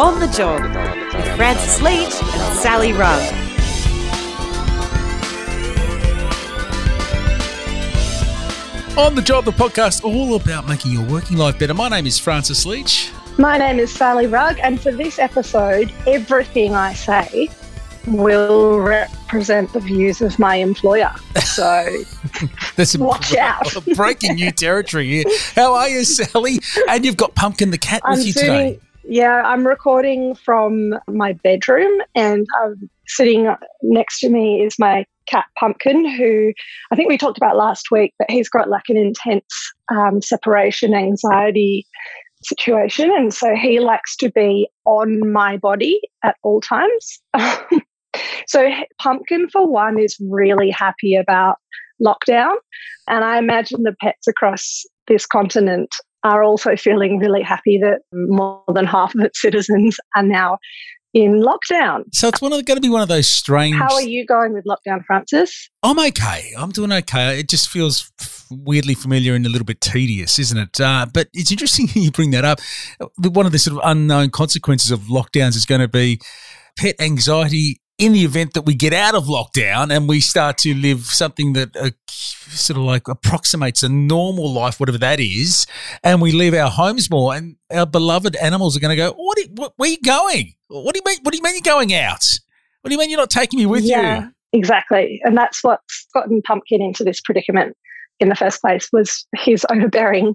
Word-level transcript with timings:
On 0.00 0.18
the 0.18 0.28
Job 0.28 0.62
with 1.14 1.36
Francis 1.36 1.82
Leach 1.82 2.22
and 2.22 2.58
Sally 2.58 2.94
Rugg. 2.94 3.20
On 8.96 9.14
the 9.14 9.20
Job, 9.20 9.44
the 9.44 9.50
podcast 9.50 10.02
all 10.02 10.36
about 10.36 10.66
making 10.66 10.92
your 10.92 11.04
working 11.04 11.36
life 11.36 11.58
better. 11.58 11.74
My 11.74 11.90
name 11.90 12.06
is 12.06 12.18
Francis 12.18 12.64
Leach. 12.64 13.12
My 13.36 13.58
name 13.58 13.78
is 13.78 13.92
Sally 13.92 14.26
Rugg, 14.26 14.58
and 14.62 14.80
for 14.80 14.90
this 14.90 15.18
episode, 15.18 15.92
everything 16.06 16.74
I 16.74 16.94
say 16.94 17.50
will 18.06 18.80
represent 18.80 19.70
the 19.74 19.80
views 19.80 20.22
of 20.22 20.38
my 20.38 20.54
employer. 20.54 21.12
So 21.44 21.84
There's 22.76 22.92
some 22.92 23.02
Watch 23.02 23.34
out. 23.36 23.70
breaking 23.94 24.36
new 24.36 24.50
territory 24.50 25.08
here. 25.08 25.24
How 25.54 25.74
are 25.74 25.90
you, 25.90 26.04
Sally? 26.04 26.58
And 26.88 27.04
you've 27.04 27.18
got 27.18 27.34
Pumpkin 27.34 27.70
the 27.70 27.76
cat 27.76 28.00
with 28.08 28.20
I'm 28.20 28.26
you 28.26 28.32
sitting, 28.32 28.48
today. 28.50 28.80
Yeah, 29.10 29.42
I'm 29.44 29.66
recording 29.66 30.36
from 30.36 30.94
my 31.08 31.32
bedroom, 31.32 32.00
and 32.14 32.46
um, 32.62 32.88
sitting 33.08 33.52
next 33.82 34.20
to 34.20 34.28
me 34.28 34.62
is 34.62 34.78
my 34.78 35.04
cat 35.26 35.46
Pumpkin, 35.58 36.08
who 36.08 36.52
I 36.92 36.96
think 36.96 37.08
we 37.08 37.18
talked 37.18 37.36
about 37.36 37.56
last 37.56 37.90
week, 37.90 38.14
but 38.20 38.30
he's 38.30 38.48
got 38.48 38.68
like 38.68 38.84
an 38.88 38.96
intense 38.96 39.72
um, 39.90 40.22
separation 40.22 40.94
anxiety 40.94 41.88
situation, 42.44 43.10
and 43.10 43.34
so 43.34 43.56
he 43.56 43.80
likes 43.80 44.14
to 44.18 44.30
be 44.30 44.68
on 44.84 45.32
my 45.32 45.56
body 45.56 46.00
at 46.22 46.36
all 46.44 46.60
times. 46.60 47.20
so 48.46 48.70
Pumpkin, 49.02 49.48
for 49.48 49.66
one, 49.66 49.98
is 49.98 50.16
really 50.30 50.70
happy 50.70 51.16
about 51.16 51.56
lockdown, 52.00 52.54
and 53.08 53.24
I 53.24 53.38
imagine 53.38 53.82
the 53.82 53.96
pets 54.00 54.28
across 54.28 54.84
this 55.08 55.26
continent 55.26 55.90
are 56.24 56.42
also 56.42 56.76
feeling 56.76 57.18
really 57.18 57.42
happy 57.42 57.78
that 57.82 58.00
more 58.12 58.62
than 58.74 58.86
half 58.86 59.14
of 59.14 59.20
its 59.22 59.40
citizens 59.40 59.98
are 60.16 60.22
now 60.22 60.58
in 61.12 61.42
lockdown. 61.42 62.04
So 62.12 62.28
it's 62.28 62.40
one 62.40 62.52
of 62.52 62.64
going 62.64 62.76
to 62.76 62.80
be 62.80 62.88
one 62.88 63.02
of 63.02 63.08
those 63.08 63.28
strange. 63.28 63.76
How 63.76 63.94
are 63.94 64.02
you 64.02 64.24
going 64.24 64.52
with 64.52 64.64
lockdown, 64.64 65.04
Francis? 65.04 65.68
I'm 65.82 65.98
okay. 65.98 66.52
I'm 66.56 66.70
doing 66.70 66.92
okay. 66.92 67.40
It 67.40 67.48
just 67.48 67.68
feels 67.68 68.12
weirdly 68.50 68.94
familiar 68.94 69.34
and 69.34 69.44
a 69.46 69.48
little 69.48 69.64
bit 69.64 69.80
tedious, 69.80 70.38
isn't 70.38 70.58
it? 70.58 70.80
Uh, 70.80 71.06
but 71.12 71.28
it's 71.32 71.50
interesting 71.50 71.88
you 71.94 72.10
bring 72.10 72.30
that 72.30 72.44
up. 72.44 72.60
One 73.18 73.46
of 73.46 73.52
the 73.52 73.58
sort 73.58 73.76
of 73.78 73.90
unknown 73.90 74.30
consequences 74.30 74.90
of 74.90 75.00
lockdowns 75.00 75.56
is 75.56 75.66
going 75.66 75.80
to 75.80 75.88
be 75.88 76.20
pet 76.76 76.94
anxiety 77.00 77.80
in 78.00 78.12
the 78.12 78.24
event 78.24 78.54
that 78.54 78.62
we 78.62 78.74
get 78.74 78.94
out 78.94 79.14
of 79.14 79.26
lockdown 79.26 79.94
and 79.94 80.08
we 80.08 80.20
start 80.20 80.56
to 80.56 80.74
live 80.74 81.04
something 81.04 81.52
that 81.52 81.76
uh, 81.76 81.90
sort 82.08 82.78
of 82.78 82.84
like 82.84 83.06
approximates 83.06 83.82
a 83.82 83.90
normal 83.90 84.50
life, 84.50 84.80
whatever 84.80 84.96
that 84.98 85.20
is, 85.20 85.66
and 86.02 86.22
we 86.22 86.32
leave 86.32 86.54
our 86.54 86.70
homes 86.70 87.10
more, 87.10 87.34
and 87.34 87.56
our 87.70 87.84
beloved 87.84 88.34
animals 88.36 88.74
are 88.76 88.80
going 88.80 88.96
to 88.96 88.96
go, 88.96 89.12
"What? 89.12 89.38
Are, 89.38 89.50
what 89.54 89.72
where 89.76 89.88
are 89.88 89.92
you 89.92 90.00
going? 90.02 90.54
What 90.68 90.94
do 90.94 91.00
you 91.04 91.10
mean? 91.10 91.18
What 91.22 91.32
do 91.32 91.36
you 91.36 91.42
mean 91.42 91.54
you're 91.54 91.74
going 91.74 91.94
out? 91.94 92.24
What 92.80 92.88
do 92.88 92.94
you 92.94 92.98
mean 92.98 93.10
you're 93.10 93.20
not 93.20 93.30
taking 93.30 93.58
me 93.58 93.66
with 93.66 93.84
yeah, 93.84 94.22
you?" 94.22 94.32
exactly. 94.54 95.20
And 95.22 95.36
that's 95.36 95.62
what's 95.62 96.06
gotten 96.14 96.40
Pumpkin 96.40 96.80
into 96.80 97.04
this 97.04 97.20
predicament 97.20 97.76
in 98.18 98.30
the 98.30 98.34
first 98.34 98.62
place 98.62 98.88
was 98.92 99.26
his 99.36 99.66
overbearing 99.70 100.34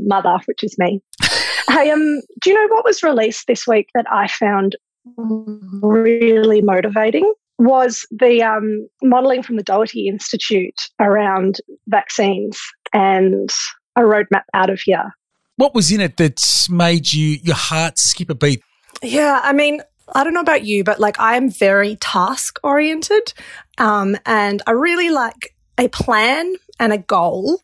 mother, 0.00 0.36
which 0.46 0.64
is 0.64 0.76
me. 0.78 1.00
hey, 1.68 1.90
um, 1.90 2.20
do 2.40 2.50
you 2.50 2.54
know 2.54 2.74
what 2.74 2.84
was 2.84 3.04
released 3.04 3.46
this 3.46 3.66
week 3.66 3.88
that 3.94 4.06
I 4.10 4.26
found 4.26 4.74
really 5.16 6.62
motivating? 6.62 7.32
Was 7.58 8.06
the 8.10 8.42
um, 8.42 8.88
modelling 9.02 9.42
from 9.42 9.56
the 9.56 9.62
Doherty 9.62 10.08
Institute 10.08 10.80
around 10.98 11.60
vaccines 11.86 12.60
and 12.92 13.50
a 13.96 14.00
roadmap 14.00 14.44
out 14.54 14.70
of 14.70 14.80
here. 14.80 15.14
What 15.56 15.74
was 15.74 15.92
in 15.92 16.00
it 16.00 16.16
that 16.16 16.40
made 16.68 17.12
you 17.12 17.38
your 17.42 17.56
heart 17.56 17.98
skip 17.98 18.30
a 18.30 18.34
beat? 18.34 18.62
Yeah, 19.02 19.40
I 19.42 19.52
mean, 19.52 19.82
I 20.14 20.24
don't 20.24 20.34
know 20.34 20.40
about 20.40 20.64
you, 20.64 20.82
but 20.82 20.98
like 20.98 21.20
I 21.20 21.36
am 21.36 21.50
very 21.50 21.96
task 21.96 22.58
oriented. 22.62 23.32
Um, 23.78 24.16
and 24.26 24.62
I 24.66 24.72
really 24.72 25.10
like 25.10 25.54
a 25.78 25.88
plan 25.88 26.54
and 26.80 26.92
a 26.92 26.98
goal. 26.98 27.60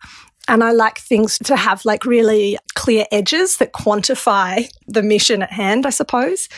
And 0.50 0.65
I 0.65 0.72
like 0.72 0.99
things 0.99 1.38
to 1.44 1.55
have 1.55 1.84
like 1.84 2.05
really 2.05 2.59
clear 2.75 3.06
edges 3.12 3.59
that 3.59 3.72
quantify 3.72 4.69
the 4.88 5.00
mission 5.00 5.43
at 5.43 5.53
hand, 5.53 5.87
I 5.87 5.91
suppose. 5.91 6.49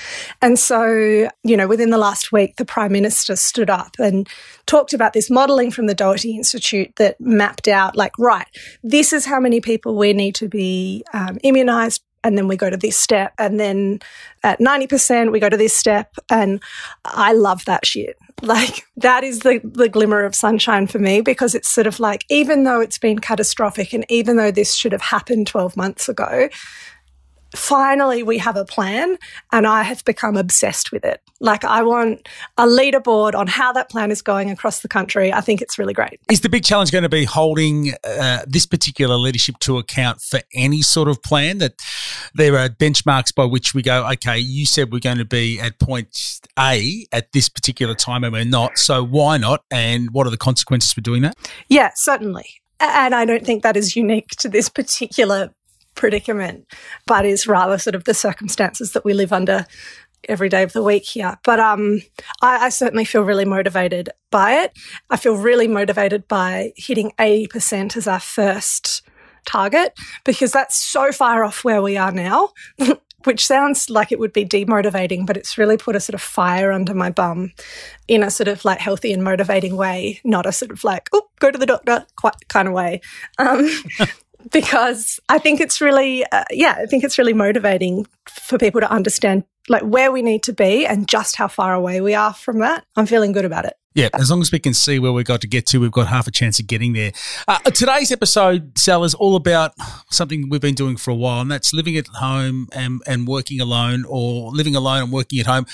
And 0.41 0.59
so, 0.59 1.29
you 1.45 1.57
know, 1.59 1.69
within 1.69 1.91
the 1.91 1.99
last 1.99 2.33
week, 2.33 2.57
the 2.57 2.65
Prime 2.65 2.91
Minister 2.91 3.37
stood 3.37 3.69
up 3.69 3.95
and 3.99 4.27
talked 4.65 4.95
about 4.95 5.13
this 5.13 5.29
modelling 5.29 5.71
from 5.71 5.89
the 5.89 5.95
Doherty 5.95 6.35
Institute 6.35 6.97
that 6.97 7.21
mapped 7.21 7.69
out, 7.69 7.95
like, 7.95 8.13
right, 8.19 8.47
this 8.83 9.13
is 9.13 9.27
how 9.27 9.39
many 9.39 9.61
people 9.61 9.95
we 9.95 10.15
need 10.15 10.35
to 10.37 10.49
be 10.49 11.05
um, 11.13 11.37
immunised 11.45 12.01
and 12.25 12.39
then 12.39 12.49
we 12.49 12.57
go 12.57 12.71
to 12.71 12.79
this 12.79 12.97
step. 12.97 13.35
And 13.37 13.61
then 13.61 14.01
at 14.43 14.59
90% 14.59 15.33
we 15.33 15.39
go 15.39 15.51
to 15.51 15.57
this 15.59 15.77
step. 15.77 16.15
And 16.31 16.63
i 17.05 17.35
love 17.35 17.67
that 17.67 17.85
shit 17.85 18.17
like 18.43 18.87
that 18.97 19.25
is 19.25 19.41
the, 19.41 19.61
the 19.65 19.89
glimmer 19.89 20.25
of 20.25 20.35
sunshine 20.35 20.87
for 20.87 20.99
me 20.99 21.21
because 21.21 21.55
it's 21.55 21.69
sort 21.69 21.87
of 21.87 22.01
like 22.01 22.25
even 22.29 22.65
though 22.65 22.81
it's 22.81 22.99
been 22.99 23.19
catastrophic 23.19 23.93
and 23.93 24.05
even 24.09 24.37
though 24.37 24.51
this 24.51 24.75
should 24.75 24.93
have 24.93 25.03
happened 25.03 25.47
12 25.47 25.77
months 25.77 26.09
ago 26.09 26.49
finally 27.55 28.23
we 28.23 28.39
have 28.39 28.57
a 28.57 28.65
plan 28.65 29.17
and 29.53 29.67
I 29.67 29.83
have 29.83 30.05
become 30.05 30.37
obsessed 30.37 30.93
with 30.93 31.05
it. 31.05 31.21
Like 31.41 31.65
I 31.65 31.83
want 31.83 32.29
a 32.57 32.67
leaderboard 32.67 33.35
on 33.35 33.47
how 33.47 33.73
that 33.73 33.91
plan 33.91 34.11
is 34.11 34.23
going 34.23 34.51
across 34.51 34.81
the 34.81 34.89
country. 34.89 35.33
I 35.33 35.41
think 35.41 35.61
it's 35.61 35.79
really 35.79 35.93
great. 35.93 36.21
Is 36.31 36.41
the 36.41 36.49
big 36.49 36.65
challenge 36.65 36.93
going 36.93 37.03
to 37.03 37.09
be 37.09 37.25
holding 37.25 37.93
uh, 38.05 38.43
this 38.47 38.67
particular 38.67 39.17
leadership 39.17 39.57
to 39.61 39.79
account 39.79 40.21
for 40.21 40.41
any 40.55 40.83
sort 40.83 41.09
of 41.09 41.23
plan 41.23 41.59
that 41.59 41.75
there 42.35 42.57
are 42.57 42.69
benchmarks 42.69 43.35
by 43.35 43.45
which 43.45 43.75
we 43.75 43.83
go, 43.83 44.09
okay, 44.13 44.39
you 44.39 44.67
said 44.67 44.93
we're 44.93 45.01
going 45.01 45.19
to 45.19 45.25
be 45.25 45.61
at 45.61 45.79
point 45.79 46.41
A 46.59 47.07
at 47.13 47.33
this 47.33 47.49
particular 47.49 47.95
time 47.95 48.25
and 48.25 48.33
we're 48.33 48.45
not. 48.45 48.79
So 48.79 49.05
why 49.05 49.37
not? 49.37 49.65
And 49.71 50.11
what 50.13 50.27
are 50.27 50.31
the 50.31 50.37
consequences 50.37 50.93
for 50.93 51.01
doing 51.01 51.23
that? 51.23 51.37
Yeah, 51.69 51.91
certainly. 51.95 52.47
And 52.81 53.15
I 53.15 53.25
don't 53.25 53.45
think 53.45 53.63
that 53.63 53.77
is 53.77 53.95
unique 53.95 54.31
to 54.39 54.49
this 54.49 54.69
particular 54.69 55.55
predicament, 55.95 56.67
but 57.07 57.25
is 57.25 57.47
rather 57.47 57.79
sort 57.79 57.95
of 57.95 58.05
the 58.05 58.15
circumstances 58.15 58.93
that 58.93 59.05
we 59.05 59.15
live 59.15 59.33
under 59.33 59.67
every 60.29 60.49
day 60.49 60.63
of 60.63 60.73
the 60.73 60.83
week 60.83 61.05
here. 61.05 61.39
But 61.45 61.61
um, 61.61 62.01
I, 62.41 62.67
I 62.67 62.69
certainly 62.69 63.05
feel 63.05 63.23
really 63.23 63.45
motivated 63.45 64.11
by 64.31 64.63
it. 64.63 64.73
I 65.11 65.17
feel 65.17 65.37
really 65.37 65.69
motivated 65.69 66.29
by 66.29 66.73
hitting 66.77 67.13
80% 67.19 67.97
as 67.97 68.07
our 68.07 68.21
first 68.21 69.03
target 69.45 69.93
because 70.25 70.53
that's 70.53 70.77
so 70.77 71.13
far 71.13 71.45
off 71.45 71.65
where 71.65 71.83
we 71.83 71.97
are 71.97 72.13
now. 72.13 72.51
Which 73.25 73.47
sounds 73.47 73.89
like 73.89 74.11
it 74.11 74.19
would 74.19 74.33
be 74.33 74.45
demotivating, 74.45 75.27
but 75.27 75.37
it's 75.37 75.57
really 75.57 75.77
put 75.77 75.95
a 75.95 76.01
sort 76.01 76.15
of 76.15 76.21
fire 76.21 76.73
under 76.73 76.93
my 76.93 77.09
bum 77.09 77.53
in 78.09 78.25
a 78.25 78.33
sort 78.33 78.49
of 78.49 78.65
like 78.65 78.81
healthy 78.81 79.13
and 79.13 79.23
motivating 79.23 79.77
way, 79.77 80.21
not 80.25 80.45
a 80.45 80.51
sort 80.51 80.73
of 80.73 80.83
like, 80.83 81.09
oh, 81.13 81.23
go 81.39 81.49
to 81.49 81.57
the 81.57 81.67
doctor 81.67 82.05
quite 82.17 82.35
kind 82.49 82.67
of 82.67 82.75
way. 82.75 83.01
Um, 83.39 83.71
because 84.51 85.21
I 85.29 85.39
think 85.39 85.61
it's 85.61 85.81
really, 85.81 86.25
uh, 86.27 86.45
yeah, 86.51 86.77
I 86.79 86.87
think 86.87 87.05
it's 87.05 87.19
really 87.19 87.35
motivating 87.35 88.07
for 88.29 88.59
people 88.59 88.81
to 88.81 88.91
understand 88.91 89.45
like 89.69 89.83
where 89.83 90.11
we 90.11 90.23
need 90.23 90.43
to 90.45 90.53
be 90.53 90.87
and 90.87 91.09
just 91.09 91.37
how 91.37 91.49
far 91.49 91.73
away 91.75 92.01
we 92.01 92.15
are 92.15 92.35
from 92.35 92.59
that. 92.59 92.85
I'm 92.97 93.07
feeling 93.07 93.33
good 93.33 93.45
about 93.45 93.65
it. 93.65 93.75
Yeah, 93.95 94.09
as 94.15 94.31
long 94.31 94.41
as 94.41 94.51
we 94.51 94.59
can 94.59 94.73
see 94.73 94.99
where 94.99 95.13
we've 95.13 95.27
got 95.27 95.43
to 95.43 95.47
get 95.47 95.67
to, 95.67 95.79
we've 95.79 95.93
got 95.93 96.07
half 96.07 96.27
a 96.27 96.31
chance 96.31 96.59
of 96.59 96.67
getting 96.67 96.95
there. 96.95 97.13
Uh, 97.47 97.59
today's 97.59 98.11
episode, 98.11 98.79
Sal, 98.79 99.05
is 99.05 99.13
all 99.13 99.37
about 99.37 99.75
something 100.11 100.49
we've 100.49 100.63
been 100.63 100.75
doing 100.75 100.97
for 100.97 101.11
a 101.11 101.15
while, 101.15 101.43
and 101.43 101.51
that's 101.51 101.75
living 101.75 101.99
at 101.99 102.07
home 102.07 102.69
and, 102.73 103.03
and 103.07 103.29
working 103.29 103.61
alone, 103.61 104.07
or 104.09 104.51
living 104.51 104.75
alone 104.75 105.03
and 105.03 105.13
working 105.13 105.41
at 105.41 105.47
home. 105.47 105.67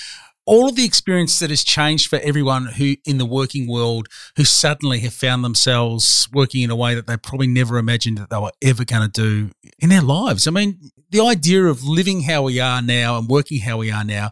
All 0.49 0.67
of 0.67 0.77
the 0.77 0.85
experience 0.87 1.41
that 1.41 1.51
has 1.51 1.63
changed 1.63 2.09
for 2.09 2.19
everyone 2.21 2.65
who 2.65 2.97
in 3.05 3.19
the 3.19 3.27
working 3.27 3.69
world 3.69 4.09
who 4.37 4.45
suddenly 4.45 5.01
have 5.01 5.13
found 5.13 5.45
themselves 5.45 6.27
working 6.33 6.63
in 6.63 6.71
a 6.71 6.77
way 6.77 6.95
that 6.95 7.07
they 7.07 7.19
probably 7.19 7.49
never 7.49 7.77
imagined 7.77 8.17
that 8.17 8.31
they 8.31 8.39
were 8.39 8.53
ever 8.63 8.83
going 8.87 9.03
to 9.03 9.09
do 9.09 9.51
in 9.79 9.91
their 9.91 10.01
lives. 10.01 10.49
I 10.49 10.51
mean, 10.51 10.91
the 11.11 11.21
idea 11.21 11.67
of 11.67 11.85
living 11.85 12.23
how 12.23 12.45
we 12.45 12.61
are 12.61 12.81
now 12.81 13.19
and 13.19 13.29
working 13.29 13.61
how 13.61 13.77
we 13.77 13.91
are 13.91 14.05
now 14.05 14.31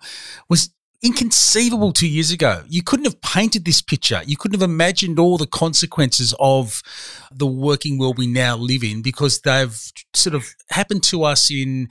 was 0.49 0.70
inconceivable 1.02 1.93
two 1.93 2.08
years 2.08 2.31
ago. 2.31 2.64
You 2.67 2.82
couldn't 2.82 3.05
have 3.05 3.20
painted 3.20 3.67
this 3.67 3.82
picture. 3.82 4.23
You 4.26 4.38
couldn't 4.38 4.58
have 4.58 4.69
imagined 4.69 5.19
all 5.19 5.37
the 5.37 5.46
consequences 5.46 6.35
of 6.41 6.82
the 7.31 7.46
working 7.46 7.99
world 7.99 8.17
we 8.17 8.26
now 8.26 8.56
live 8.56 8.82
in 8.82 9.02
because 9.02 9.41
they've 9.41 9.79
sort 10.14 10.35
of 10.35 10.55
happened 10.70 11.02
to 11.05 11.25
us 11.25 11.50
in. 11.50 11.88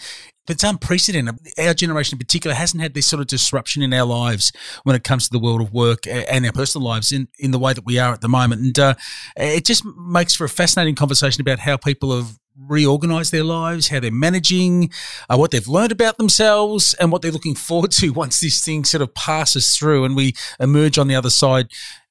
It's 0.48 0.64
unprecedented. 0.64 1.36
Our 1.58 1.74
generation 1.74 2.16
in 2.16 2.20
particular 2.20 2.56
hasn't 2.56 2.82
had 2.82 2.94
this 2.94 3.08
sort 3.08 3.22
of 3.22 3.28
disruption 3.28 3.82
in 3.82 3.94
our 3.94 4.06
lives 4.06 4.52
when 4.84 4.96
it 4.96 5.04
comes 5.04 5.26
to 5.26 5.32
the 5.32 5.40
world 5.40 5.62
of 5.62 5.74
work 5.74 6.06
and 6.08 6.46
our 6.46 6.52
personal 6.52 6.88
lives 6.88 7.12
in, 7.12 7.28
in 7.40 7.52
the 7.52 7.60
way 7.60 7.74
that 7.74 7.86
we 7.86 7.98
are 7.98 8.14
at 8.14 8.22
the 8.22 8.30
moment. 8.30 8.62
And 8.62 8.80
uh, 8.80 8.96
it 9.36 9.66
just 9.66 9.84
makes 9.86 10.36
for 10.36 10.46
a 10.46 10.50
fascinating 10.50 10.96
conversation 10.96 11.42
about 11.42 11.60
how 11.60 11.78
people 11.78 12.16
have 12.16 12.38
reorganized 12.58 13.32
their 13.32 13.44
lives, 13.44 13.90
how 13.90 14.00
they're 14.00 14.12
managing, 14.12 14.90
uh, 15.30 15.36
what 15.38 15.52
they've 15.52 15.68
learned 15.68 15.92
about 15.92 16.18
themselves, 16.18 16.94
and 16.96 17.12
what 17.12 17.22
they're 17.22 17.32
looking 17.32 17.56
forward 17.56 17.92
to 17.92 18.10
once 18.14 18.40
this 18.40 18.64
thing 18.64 18.86
sort 18.86 19.02
of 19.02 19.14
passes 19.14 19.76
through 19.76 20.06
and 20.06 20.16
we 20.16 20.34
emerge 20.60 20.98
on 20.98 21.08
the 21.08 21.16
other 21.16 21.30
side. 21.30 21.68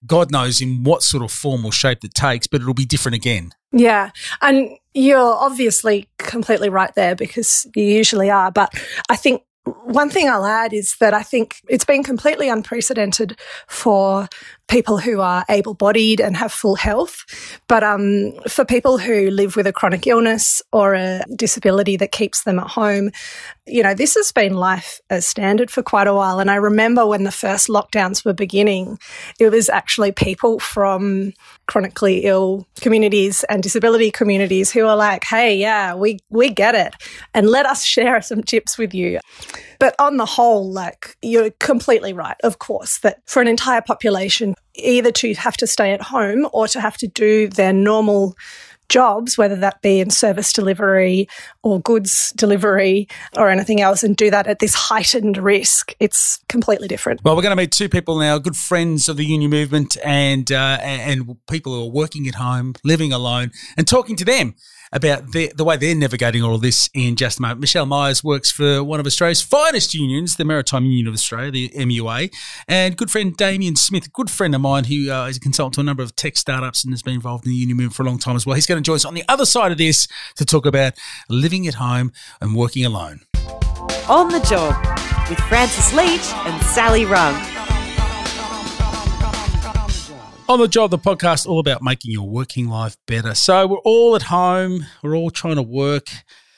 God 0.06 0.30
knows 0.30 0.60
in 0.60 0.84
what 0.84 1.02
sort 1.02 1.22
of 1.22 1.30
form 1.30 1.64
or 1.64 1.72
shape 1.72 2.04
it 2.04 2.14
takes, 2.14 2.46
but 2.46 2.60
it'll 2.60 2.74
be 2.74 2.84
different 2.84 3.16
again. 3.16 3.52
Yeah. 3.74 4.10
And 4.40 4.70
you're 4.94 5.18
obviously 5.18 6.08
completely 6.18 6.68
right 6.68 6.94
there 6.94 7.16
because 7.16 7.66
you 7.74 7.82
usually 7.82 8.30
are. 8.30 8.52
But 8.52 8.72
I 9.10 9.16
think 9.16 9.42
one 9.64 10.10
thing 10.10 10.28
I'll 10.28 10.44
add 10.44 10.72
is 10.72 10.96
that 11.00 11.14
I 11.14 11.22
think 11.22 11.56
it's 11.68 11.86
been 11.86 12.02
completely 12.02 12.48
unprecedented 12.48 13.38
for 13.66 14.28
people 14.68 14.98
who 14.98 15.20
are 15.20 15.44
able 15.48 15.74
bodied 15.74 16.20
and 16.20 16.36
have 16.36 16.52
full 16.52 16.74
health. 16.74 17.24
But 17.66 17.82
um, 17.82 18.32
for 18.46 18.64
people 18.64 18.98
who 18.98 19.30
live 19.30 19.56
with 19.56 19.66
a 19.66 19.72
chronic 19.72 20.06
illness 20.06 20.60
or 20.72 20.94
a 20.94 21.22
disability 21.34 21.96
that 21.96 22.12
keeps 22.12 22.44
them 22.44 22.58
at 22.58 22.68
home, 22.68 23.10
you 23.66 23.82
know, 23.82 23.94
this 23.94 24.14
has 24.16 24.32
been 24.32 24.54
life 24.54 25.00
as 25.08 25.26
standard 25.26 25.70
for 25.70 25.82
quite 25.82 26.06
a 26.06 26.14
while. 26.14 26.40
And 26.40 26.50
I 26.50 26.56
remember 26.56 27.06
when 27.06 27.24
the 27.24 27.30
first 27.30 27.68
lockdowns 27.68 28.24
were 28.24 28.34
beginning, 28.34 28.98
it 29.40 29.50
was 29.50 29.70
actually 29.70 30.12
people 30.12 30.58
from 30.58 31.32
chronically 31.66 32.24
ill 32.24 32.66
communities 32.80 33.44
and 33.48 33.62
disability 33.62 34.10
communities 34.10 34.70
who 34.70 34.86
are 34.86 34.96
like, 34.96 35.24
hey, 35.24 35.56
yeah, 35.56 35.94
we, 35.94 36.18
we 36.30 36.50
get 36.50 36.74
it. 36.74 36.94
And 37.32 37.48
let 37.48 37.66
us 37.66 37.84
share 37.84 38.20
some 38.22 38.42
tips 38.42 38.76
with 38.78 38.94
you. 38.94 39.20
But 39.78 39.94
on 39.98 40.16
the 40.16 40.26
whole, 40.26 40.70
like, 40.70 41.16
you're 41.22 41.50
completely 41.60 42.12
right, 42.12 42.36
of 42.44 42.58
course, 42.58 42.98
that 43.00 43.18
for 43.26 43.40
an 43.42 43.48
entire 43.48 43.82
population, 43.82 44.54
either 44.74 45.12
to 45.12 45.34
have 45.34 45.56
to 45.58 45.66
stay 45.66 45.92
at 45.92 46.02
home 46.02 46.48
or 46.52 46.68
to 46.68 46.80
have 46.80 46.96
to 46.98 47.06
do 47.06 47.48
their 47.48 47.72
normal 47.72 48.34
jobs, 48.94 49.36
whether 49.36 49.56
that 49.56 49.82
be 49.82 49.98
in 49.98 50.08
service 50.08 50.52
delivery 50.52 51.26
or 51.64 51.80
goods 51.80 52.32
delivery 52.36 53.08
or 53.36 53.50
anything 53.50 53.80
else, 53.80 54.04
and 54.04 54.16
do 54.16 54.30
that 54.30 54.46
at 54.46 54.60
this 54.60 54.74
heightened 54.74 55.36
risk, 55.36 55.92
it's 55.98 56.38
completely 56.48 56.86
different. 56.86 57.20
Well, 57.24 57.34
we're 57.34 57.42
going 57.42 57.56
to 57.56 57.60
meet 57.60 57.72
two 57.72 57.88
people 57.88 58.16
now, 58.20 58.38
good 58.38 58.56
friends 58.56 59.08
of 59.08 59.16
the 59.16 59.26
union 59.26 59.50
movement 59.50 59.96
and 60.04 60.50
uh, 60.52 60.78
and 60.80 61.36
people 61.50 61.74
who 61.74 61.82
are 61.82 61.90
working 61.90 62.28
at 62.28 62.36
home, 62.36 62.74
living 62.84 63.12
alone, 63.12 63.50
and 63.76 63.88
talking 63.88 64.14
to 64.14 64.24
them 64.24 64.54
about 64.94 65.32
the, 65.32 65.52
the 65.56 65.64
way 65.64 65.76
they're 65.76 65.94
navigating 65.94 66.42
all 66.42 66.56
this 66.56 66.88
in 66.94 67.16
just 67.16 67.40
a 67.40 67.42
moment. 67.42 67.60
Michelle 67.60 67.84
Myers 67.84 68.22
works 68.22 68.50
for 68.50 68.82
one 68.82 69.00
of 69.00 69.06
Australia's 69.06 69.42
finest 69.42 69.92
unions, 69.92 70.36
the 70.36 70.44
Maritime 70.44 70.84
Union 70.84 71.08
of 71.08 71.14
Australia, 71.14 71.50
the 71.50 71.68
MUA, 71.70 72.32
and 72.68 72.96
good 72.96 73.10
friend 73.10 73.36
Damien 73.36 73.74
Smith, 73.74 74.12
good 74.12 74.30
friend 74.30 74.54
of 74.54 74.60
mine 74.60 74.84
who 74.84 75.10
uh, 75.10 75.26
is 75.26 75.36
a 75.36 75.40
consultant 75.40 75.74
to 75.74 75.80
a 75.80 75.84
number 75.84 76.02
of 76.04 76.14
tech 76.14 76.36
startups 76.36 76.84
and 76.84 76.92
has 76.92 77.02
been 77.02 77.14
involved 77.14 77.44
in 77.44 77.50
the 77.50 77.56
union 77.56 77.76
movement 77.76 77.96
for 77.96 78.04
a 78.04 78.06
long 78.06 78.18
time 78.18 78.36
as 78.36 78.46
well. 78.46 78.54
He's 78.54 78.66
going 78.66 78.80
to 78.80 78.83
join 78.84 78.96
us 78.96 79.04
on 79.04 79.14
the 79.14 79.24
other 79.28 79.46
side 79.46 79.72
of 79.72 79.78
this 79.78 80.06
to 80.36 80.44
talk 80.44 80.66
about 80.66 80.94
living 81.28 81.66
at 81.66 81.74
home 81.74 82.12
and 82.40 82.54
working 82.54 82.84
alone. 82.84 83.20
On 84.08 84.28
the 84.28 84.40
Job 84.40 84.76
with 85.28 85.38
Francis 85.40 85.92
Leach 85.94 86.32
and 86.46 86.62
Sally 86.66 87.04
Rugg. 87.04 87.34
On 90.46 90.58
the 90.58 90.68
job, 90.68 90.90
the 90.90 90.98
podcast 90.98 91.46
all 91.46 91.58
about 91.58 91.82
making 91.82 92.10
your 92.10 92.28
working 92.28 92.68
life 92.68 92.98
better. 93.06 93.34
So 93.34 93.66
we're 93.66 93.78
all 93.78 94.14
at 94.14 94.22
home, 94.22 94.84
we're 95.02 95.16
all 95.16 95.30
trying 95.30 95.56
to 95.56 95.62
work, 95.62 96.08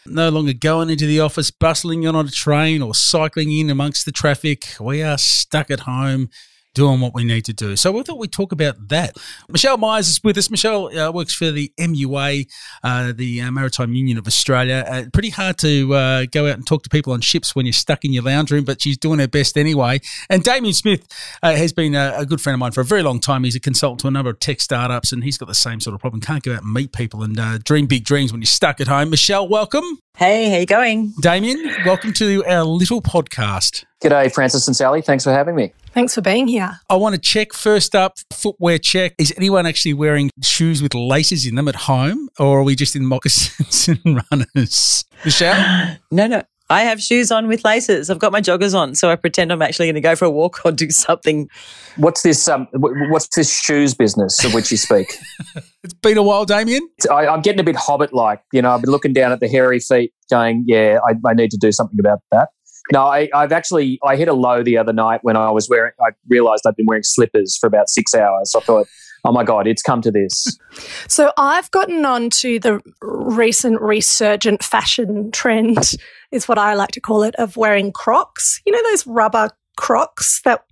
no 0.05 0.29
longer 0.29 0.53
going 0.53 0.91
into 0.91 1.07
the 1.07 1.21
office, 1.21 1.53
bustling 1.53 2.05
on 2.05 2.27
a 2.27 2.29
train 2.29 2.83
or 2.83 2.97
cycling 2.97 3.53
in 3.53 3.71
amongst 3.71 4.05
the 4.05 4.11
traffic. 4.11 4.75
We 4.81 5.05
are 5.05 5.19
stuck 5.19 5.71
at 5.71 5.81
home 5.81 6.31
doing 6.77 7.01
what 7.01 7.15
we 7.15 7.25
need 7.25 7.45
to 7.47 7.55
do. 7.55 7.75
So 7.75 7.91
we 7.91 8.03
thought 8.03 8.19
we'd 8.19 8.31
talk 8.31 8.53
about 8.53 8.89
that. 8.89 9.17
Michelle 9.49 9.79
Myers 9.79 10.09
is 10.09 10.23
with 10.23 10.37
us. 10.37 10.51
Michelle 10.51 10.97
uh, 10.97 11.11
works 11.11 11.35
for 11.35 11.51
the 11.51 11.73
MUA, 11.79 12.47
uh, 12.85 13.13
the 13.17 13.41
uh, 13.41 13.51
Maritime 13.51 13.95
Union 13.95 14.19
of 14.19 14.27
Australia. 14.27 14.85
Uh, 14.87 15.05
pretty 15.11 15.31
hard 15.31 15.57
to 15.59 15.95
uh, 15.95 16.27
go 16.31 16.47
out 16.47 16.57
and 16.57 16.67
talk 16.67 16.83
to 16.83 16.91
people 16.91 17.15
on 17.15 17.23
ships 17.23 17.57
when 17.57 17.65
you're 17.65 17.73
stuck 17.73 18.05
in 18.05 18.13
your 18.13 18.23
lounge 18.23 18.51
room, 18.51 18.65
but 18.65 18.83
she's 18.83 18.99
doing 18.99 19.19
her 19.19 19.27
best 19.27 19.57
anyway. 19.57 19.99
And 20.29 20.43
Damien 20.43 20.75
Smith 20.75 21.09
uh, 21.43 21.57
has 21.57 21.73
been 21.73 21.95
a, 21.95 22.15
a, 22.19 22.27
good 22.27 22.43
friend 22.43 22.53
of 22.55 22.59
mine 22.61 22.73
for 22.73 22.83
a 22.83 22.85
very 22.85 23.03
long 23.03 23.21
time. 23.21 23.45
He's 23.45 23.57
a 23.57 23.61
consultant 23.61 24.01
to 24.01 24.09
a 24.09 24.11
number 24.11 24.31
of 24.31 24.39
tech 24.39 24.61
startups, 24.61 25.13
and 25.13 25.25
he's 25.25 25.39
got 25.39 25.49
the 25.49 25.55
same 25.55 25.81
sort 25.81 25.95
of 25.95 26.01
problem. 26.01 26.21
Can't 26.21 26.43
go 26.43 26.53
out 26.53 26.63
and 26.63 26.73
meet 26.75 26.93
people 26.93 27.23
and 27.23 27.65
dream 27.65 27.87
big 27.87 28.05
dreams 28.05 28.33
when 28.33 28.43
you're 28.43 28.47
stuck 28.47 28.83
at 28.83 28.89
home. 28.89 29.09
Michelle, 29.09 29.49
welcome. 29.49 29.85
Hey, 30.17 30.51
how 30.51 30.59
you 30.59 30.67
going? 30.67 31.15
Damien, 31.21 31.75
welcome 31.87 32.13
to 32.15 32.45
our 32.45 32.65
little 32.65 33.01
podcast. 33.01 33.85
G'day, 34.03 34.33
Francis 34.33 34.67
and 34.67 34.77
Sally. 34.77 35.01
Thanks 35.01 35.25
for 35.25 35.33
having 35.33 35.55
me. 35.55 35.73
Thanks 35.93 36.15
for 36.15 36.21
being 36.21 36.47
here. 36.47 36.79
I 36.91 36.97
want 36.97 37.15
to 37.15 37.21
check 37.21 37.55
first 37.55 37.95
up 37.95 38.19
footwear 38.31 38.79
check. 38.79 39.15
Is 39.19 39.33
anyone 39.39 39.65
actually 39.65 39.95
wearing 39.95 40.31
shoes 40.43 40.83
with 40.83 40.95
laces 40.95 41.47
in 41.47 41.55
them 41.55 41.67
at 41.67 41.77
home, 41.77 42.29
or 42.39 42.61
are 42.61 42.63
we 42.63 42.75
just 42.75 42.95
in 42.95 43.07
moccasins 43.07 43.89
and 44.05 44.23
runners? 44.31 45.05
Michelle? 45.25 45.97
no, 46.11 46.27
no. 46.27 46.43
I 46.69 46.83
have 46.83 47.01
shoes 47.01 47.31
on 47.31 47.47
with 47.47 47.65
laces. 47.65 48.11
I've 48.11 48.19
got 48.19 48.33
my 48.33 48.41
joggers 48.41 48.77
on, 48.77 48.97
so 48.97 49.09
I 49.09 49.17
pretend 49.17 49.53
I'm 49.53 49.63
actually 49.63 49.87
going 49.87 49.95
to 49.95 50.01
go 50.01 50.17
for 50.17 50.25
a 50.25 50.31
walk 50.31 50.61
or 50.65 50.73
do 50.73 50.91
something. 50.91 51.49
What's 51.97 52.23
this? 52.23 52.49
Um, 52.49 52.67
what's 52.73 53.29
this 53.35 53.63
shoes 53.63 53.95
business 53.95 54.45
of 54.45 54.53
which 54.53 54.71
you 54.73 54.77
speak? 54.77 55.17
it's 55.85 55.95
been 55.95 56.19
a 56.19 56.25
while, 56.25 56.45
Damien. 56.45 56.87
I, 57.11 57.33
am 57.33 57.41
getting 57.41 57.61
a 57.61 57.65
bit 57.65 57.77
hobbit-like. 57.77 58.43
You 58.53 58.63
know, 58.63 58.73
I've 58.73 58.83
been 58.83 58.91
looking 58.91 59.13
down 59.13 59.31
at 59.31 59.39
the 59.39 59.49
hairy 59.49 59.79
feet, 59.79 60.13
going, 60.29 60.65
"Yeah, 60.67 60.99
I, 61.09 61.15
I 61.27 61.35
need 61.35 61.53
to 61.53 61.57
do 61.57 61.71
something 61.71 62.01
about 62.01 62.19
that." 62.33 62.49
No, 62.93 63.05
I, 63.05 63.29
have 63.35 63.53
actually 63.53 63.99
I 64.05 64.17
hit 64.17 64.29
a 64.29 64.33
low 64.33 64.63
the 64.63 64.79
other 64.79 64.93
night 64.93 65.21
when 65.23 65.37
I 65.37 65.51
was 65.51 65.69
wearing. 65.69 65.93
I 66.01 66.11
realised 66.29 66.65
I'd 66.67 66.77
been 66.77 66.87
wearing 66.87 67.03
slippers 67.03 67.57
for 67.57 67.67
about 67.67 67.89
six 67.89 68.15
hours. 68.15 68.55
I 68.57 68.61
thought, 68.61 68.87
oh 69.25 69.33
my 69.33 69.45
god, 69.45 69.67
it's 69.67 69.83
come 69.83 70.01
to 70.03 70.11
this. 70.11 70.59
so 71.09 71.33
I've 71.37 71.71
gotten 71.71 72.05
on 72.05 72.31
to 72.31 72.59
the 72.61 72.81
recent 73.03 73.81
resurgent 73.81 74.63
fashion 74.63 75.31
trend, 75.33 75.95
is 76.31 76.49
what 76.49 76.59
I 76.59 76.75
like 76.75 76.93
to 76.93 77.01
call 77.01 77.23
it, 77.23 77.35
of 77.37 77.57
wearing 77.57 77.93
Crocs. 77.93 78.61
You 78.65 78.73
know 78.73 78.83
those 78.91 79.07
rubber 79.07 79.51
Crocs 79.77 80.41
that 80.45 80.65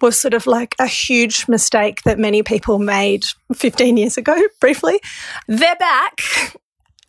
was 0.00 0.20
sort 0.20 0.34
of 0.34 0.46
like 0.46 0.74
a 0.78 0.86
huge 0.86 1.48
mistake 1.48 2.02
that 2.02 2.18
many 2.18 2.42
people 2.42 2.78
made 2.78 3.24
15 3.54 3.96
years 3.96 4.16
ago, 4.16 4.36
briefly. 4.60 5.00
They're 5.46 5.76
back 5.76 6.20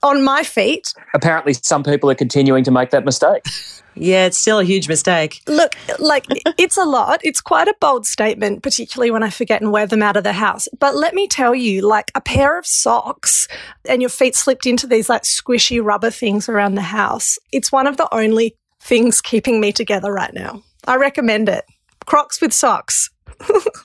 on 0.04 0.24
my 0.24 0.44
feet. 0.44 0.94
Apparently, 1.14 1.54
some 1.54 1.84
people 1.84 2.10
are 2.10 2.16
continuing 2.16 2.64
to 2.64 2.72
make 2.72 2.92
that 2.92 3.06
mistake. 3.06 3.44
Yeah, 3.96 4.28
it's 4.28 4.38
still 4.38 4.60
a 4.60 4.64
huge 4.64 4.88
mistake. 4.88 5.42
Look, 5.46 5.76
like 6.00 6.26
it's 6.58 6.78
a 6.78 6.86
lot. 6.86 7.20
It's 7.24 7.42
quite 7.42 7.68
a 7.68 7.76
bold 7.82 8.06
statement, 8.06 8.64
particularly 8.64 9.12
when 9.12 9.24
I 9.24 9.30
forget 9.30 9.62
and 9.62 9.72
wear 9.72 9.88
them 9.88 10.02
out 10.02 10.16
of 10.16 10.24
the 10.24 10.32
house. 10.32 10.70
But 10.80 10.96
let 10.96 11.14
me 11.14 11.28
tell 11.28 11.54
you, 11.54 11.82
like 11.82 12.12
a 12.16 12.22
pair 12.22 12.58
of 12.58 12.66
socks 12.66 13.48
and 13.90 14.02
your 14.02 14.10
feet 14.10 14.36
slipped 14.36 14.66
into 14.66 14.88
these 14.88 15.10
like 15.10 15.24
squishy 15.24 15.84
rubber 15.84 16.12
things 16.12 16.48
around 16.48 16.76
the 16.76 16.82
house. 16.82 17.38
It's 17.52 17.72
one 17.72 17.88
of 17.88 17.98
the 17.98 18.08
only 18.14 18.56
things 18.80 19.22
keeping 19.22 19.60
me 19.60 19.74
together 19.74 20.14
right 20.14 20.34
now. 20.34 20.64
I 20.88 20.96
recommend 20.96 21.50
it. 21.50 21.66
Crocs 22.06 22.40
with 22.40 22.54
socks. 22.54 23.10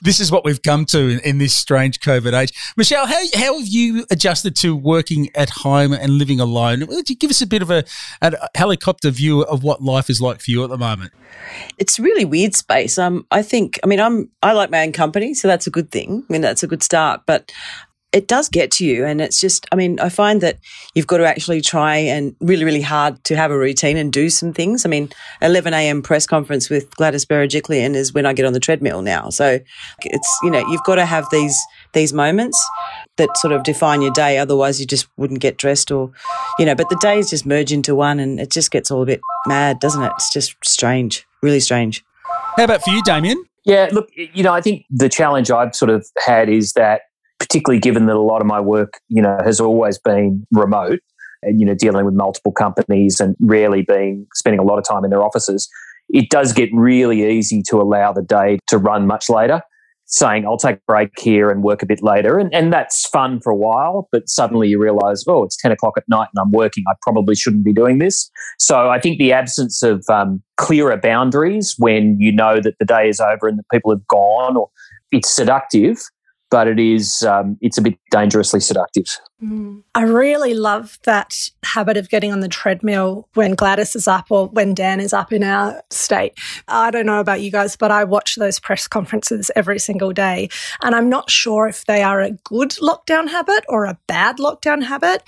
This 0.01 0.19
is 0.19 0.31
what 0.31 0.43
we've 0.43 0.61
come 0.61 0.85
to 0.85 0.99
in, 1.09 1.19
in, 1.19 1.37
this 1.37 1.55
strange 1.55 1.99
COVID 1.99 2.33
age. 2.33 2.51
Michelle, 2.75 3.05
how, 3.05 3.21
how 3.35 3.57
have 3.57 3.67
you 3.67 4.05
adjusted 4.11 4.55
to 4.57 4.75
working 4.75 5.29
at 5.35 5.49
home 5.49 5.93
and 5.93 6.17
living 6.17 6.39
alone? 6.39 6.85
Would 6.87 7.09
you 7.09 7.15
give 7.15 7.29
us 7.29 7.41
a 7.41 7.47
bit 7.47 7.61
of 7.61 7.71
a, 7.71 7.83
a, 8.21 8.49
helicopter 8.55 9.09
view 9.09 9.41
of 9.41 9.63
what 9.63 9.81
life 9.81 10.09
is 10.09 10.21
like 10.21 10.41
for 10.41 10.51
you 10.51 10.63
at 10.63 10.69
the 10.69 10.77
moment? 10.77 11.13
It's 11.77 11.99
really 11.99 12.25
weird 12.25 12.55
space. 12.55 12.97
Um, 12.97 13.25
I 13.31 13.41
think. 13.41 13.79
I 13.83 13.87
mean, 13.87 13.99
I'm 13.99 14.29
I 14.41 14.53
like 14.53 14.69
my 14.71 14.83
own 14.83 14.91
company, 14.91 15.33
so 15.33 15.47
that's 15.47 15.67
a 15.67 15.71
good 15.71 15.91
thing. 15.91 16.23
I 16.29 16.33
mean, 16.33 16.41
that's 16.41 16.63
a 16.63 16.67
good 16.67 16.83
start. 16.83 17.21
But 17.25 17.51
it 18.15 18.29
does 18.29 18.47
get 18.47 18.71
to 18.71 18.85
you. 18.85 19.05
And 19.05 19.19
it's 19.19 19.41
just, 19.41 19.67
I 19.73 19.75
mean, 19.75 19.99
I 19.99 20.07
find 20.07 20.39
that 20.39 20.57
you've 20.93 21.05
got 21.05 21.17
to 21.17 21.25
actually 21.25 21.59
try 21.59 21.97
and 21.97 22.33
really, 22.39 22.63
really 22.63 22.81
hard 22.81 23.21
to 23.25 23.35
have 23.35 23.51
a 23.51 23.57
routine 23.57 23.97
and 23.97 24.11
do 24.11 24.29
some 24.29 24.53
things. 24.53 24.85
I 24.85 24.89
mean, 24.89 25.09
11 25.41 25.73
a.m. 25.73 26.01
press 26.01 26.25
conference 26.25 26.69
with 26.69 26.89
Gladys 26.95 27.25
Berejiklian 27.25 27.93
is 27.93 28.13
when 28.13 28.25
I 28.25 28.31
get 28.31 28.45
on 28.45 28.53
the 28.53 28.61
treadmill 28.61 29.01
now. 29.01 29.29
So 29.31 29.59
it's, 29.99 30.39
you 30.43 30.49
know, 30.49 30.65
you've 30.69 30.83
got 30.85 30.95
to 30.95 31.05
have 31.05 31.27
these, 31.29 31.59
these 31.91 32.13
moments 32.13 32.57
that 33.17 33.35
sort 33.35 33.51
of 33.51 33.63
define 33.63 34.01
your 34.01 34.11
day. 34.11 34.37
Otherwise 34.37 34.79
you 34.79 34.85
just 34.85 35.09
wouldn't 35.17 35.41
get 35.41 35.57
dressed 35.57 35.91
or, 35.91 36.09
you 36.57 36.65
know, 36.65 36.73
but 36.73 36.87
the 36.87 36.97
days 37.01 37.29
just 37.29 37.45
merge 37.45 37.73
into 37.73 37.95
one 37.95 38.21
and 38.21 38.39
it 38.39 38.49
just 38.49 38.71
gets 38.71 38.91
all 38.91 39.03
a 39.03 39.05
bit 39.05 39.19
mad, 39.45 39.81
doesn't 39.81 40.01
it? 40.01 40.11
It's 40.15 40.31
just 40.31 40.55
strange, 40.63 41.27
really 41.41 41.59
strange. 41.59 42.01
How 42.55 42.63
about 42.63 42.81
for 42.81 42.91
you, 42.91 43.03
Damien? 43.03 43.43
Yeah, 43.65 43.89
look, 43.91 44.07
you 44.15 44.41
know, 44.41 44.53
I 44.53 44.61
think 44.61 44.85
the 44.89 45.09
challenge 45.09 45.51
I've 45.51 45.75
sort 45.75 45.89
of 45.91 46.07
had 46.25 46.47
is 46.47 46.73
that 46.73 47.01
particularly 47.47 47.79
given 47.79 48.07
that 48.07 48.15
a 48.15 48.21
lot 48.21 48.41
of 48.41 48.47
my 48.47 48.59
work, 48.59 48.93
you 49.07 49.21
know, 49.21 49.37
has 49.43 49.59
always 49.59 49.99
been 49.99 50.45
remote 50.51 50.99
and, 51.43 51.59
you 51.59 51.65
know, 51.65 51.75
dealing 51.75 52.05
with 52.05 52.15
multiple 52.15 52.51
companies 52.51 53.19
and 53.19 53.35
rarely 53.39 53.83
being 53.83 54.25
spending 54.33 54.59
a 54.59 54.63
lot 54.63 54.79
of 54.79 54.83
time 54.83 55.03
in 55.03 55.11
their 55.11 55.23
offices, 55.23 55.69
it 56.09 56.29
does 56.29 56.53
get 56.53 56.69
really 56.73 57.29
easy 57.29 57.61
to 57.69 57.77
allow 57.77 58.11
the 58.11 58.23
day 58.23 58.59
to 58.67 58.77
run 58.77 59.05
much 59.05 59.29
later. 59.29 59.61
Saying, 60.07 60.45
I'll 60.45 60.57
take 60.57 60.77
a 60.77 60.81
break 60.87 61.09
here 61.19 61.49
and 61.49 61.63
work 61.63 61.81
a 61.81 61.85
bit 61.87 62.03
later. 62.03 62.37
And, 62.37 62.53
and 62.53 62.71
that's 62.71 63.07
fun 63.09 63.39
for 63.43 63.51
a 63.51 63.55
while, 63.55 64.07
but 64.11 64.29
suddenly 64.29 64.67
you 64.67 64.79
realize, 64.79 65.23
oh, 65.27 65.43
it's 65.43 65.57
10 65.59 65.71
o'clock 65.71 65.95
at 65.97 66.03
night 66.07 66.27
and 66.33 66.39
I'm 66.39 66.51
working. 66.51 66.83
I 66.87 66.93
probably 67.01 67.35
shouldn't 67.35 67.65
be 67.65 67.73
doing 67.73 67.97
this. 67.97 68.29
So 68.59 68.89
I 68.89 68.99
think 68.99 69.17
the 69.17 69.33
absence 69.33 69.81
of 69.81 70.05
um, 70.09 70.43
clearer 70.57 70.95
boundaries 70.97 71.73
when 71.79 72.17
you 72.19 72.31
know 72.31 72.59
that 72.61 72.75
the 72.79 72.85
day 72.85 73.09
is 73.09 73.19
over 73.19 73.47
and 73.47 73.57
the 73.57 73.63
people 73.71 73.91
have 73.91 74.05
gone 74.07 74.55
or 74.55 74.69
it's 75.11 75.35
seductive 75.35 75.97
but 76.49 76.67
it 76.67 76.79
is 76.79 77.23
um, 77.23 77.57
it's 77.61 77.77
a 77.77 77.81
bit 77.81 77.97
dangerously 78.11 78.59
seductive. 78.59 79.05
Mm. 79.43 79.83
I 79.93 80.03
really 80.03 80.53
love 80.53 80.97
that 81.03 81.49
habit 81.63 81.97
of 81.97 82.09
getting 82.09 82.31
on 82.31 82.39
the 82.39 82.47
treadmill 82.47 83.27
when 83.33 83.53
Gladys 83.55 83.95
is 83.95 84.07
up 84.07 84.27
or 84.29 84.47
when 84.47 84.73
Dan 84.73 84.99
is 84.99 85.13
up 85.13 85.33
in 85.33 85.43
our 85.43 85.83
state. 85.89 86.33
I 86.67 86.91
don't 86.91 87.05
know 87.05 87.19
about 87.19 87.41
you 87.41 87.51
guys, 87.51 87.75
but 87.75 87.91
I 87.91 88.03
watch 88.03 88.35
those 88.35 88.59
press 88.59 88.87
conferences 88.87 89.51
every 89.55 89.79
single 89.79 90.13
day, 90.13 90.49
and 90.81 90.95
I'm 90.95 91.09
not 91.09 91.29
sure 91.29 91.67
if 91.67 91.85
they 91.85 92.01
are 92.01 92.21
a 92.21 92.31
good 92.31 92.71
lockdown 92.81 93.29
habit 93.29 93.65
or 93.67 93.85
a 93.85 93.97
bad 94.07 94.37
lockdown 94.37 94.83
habit. 94.83 95.23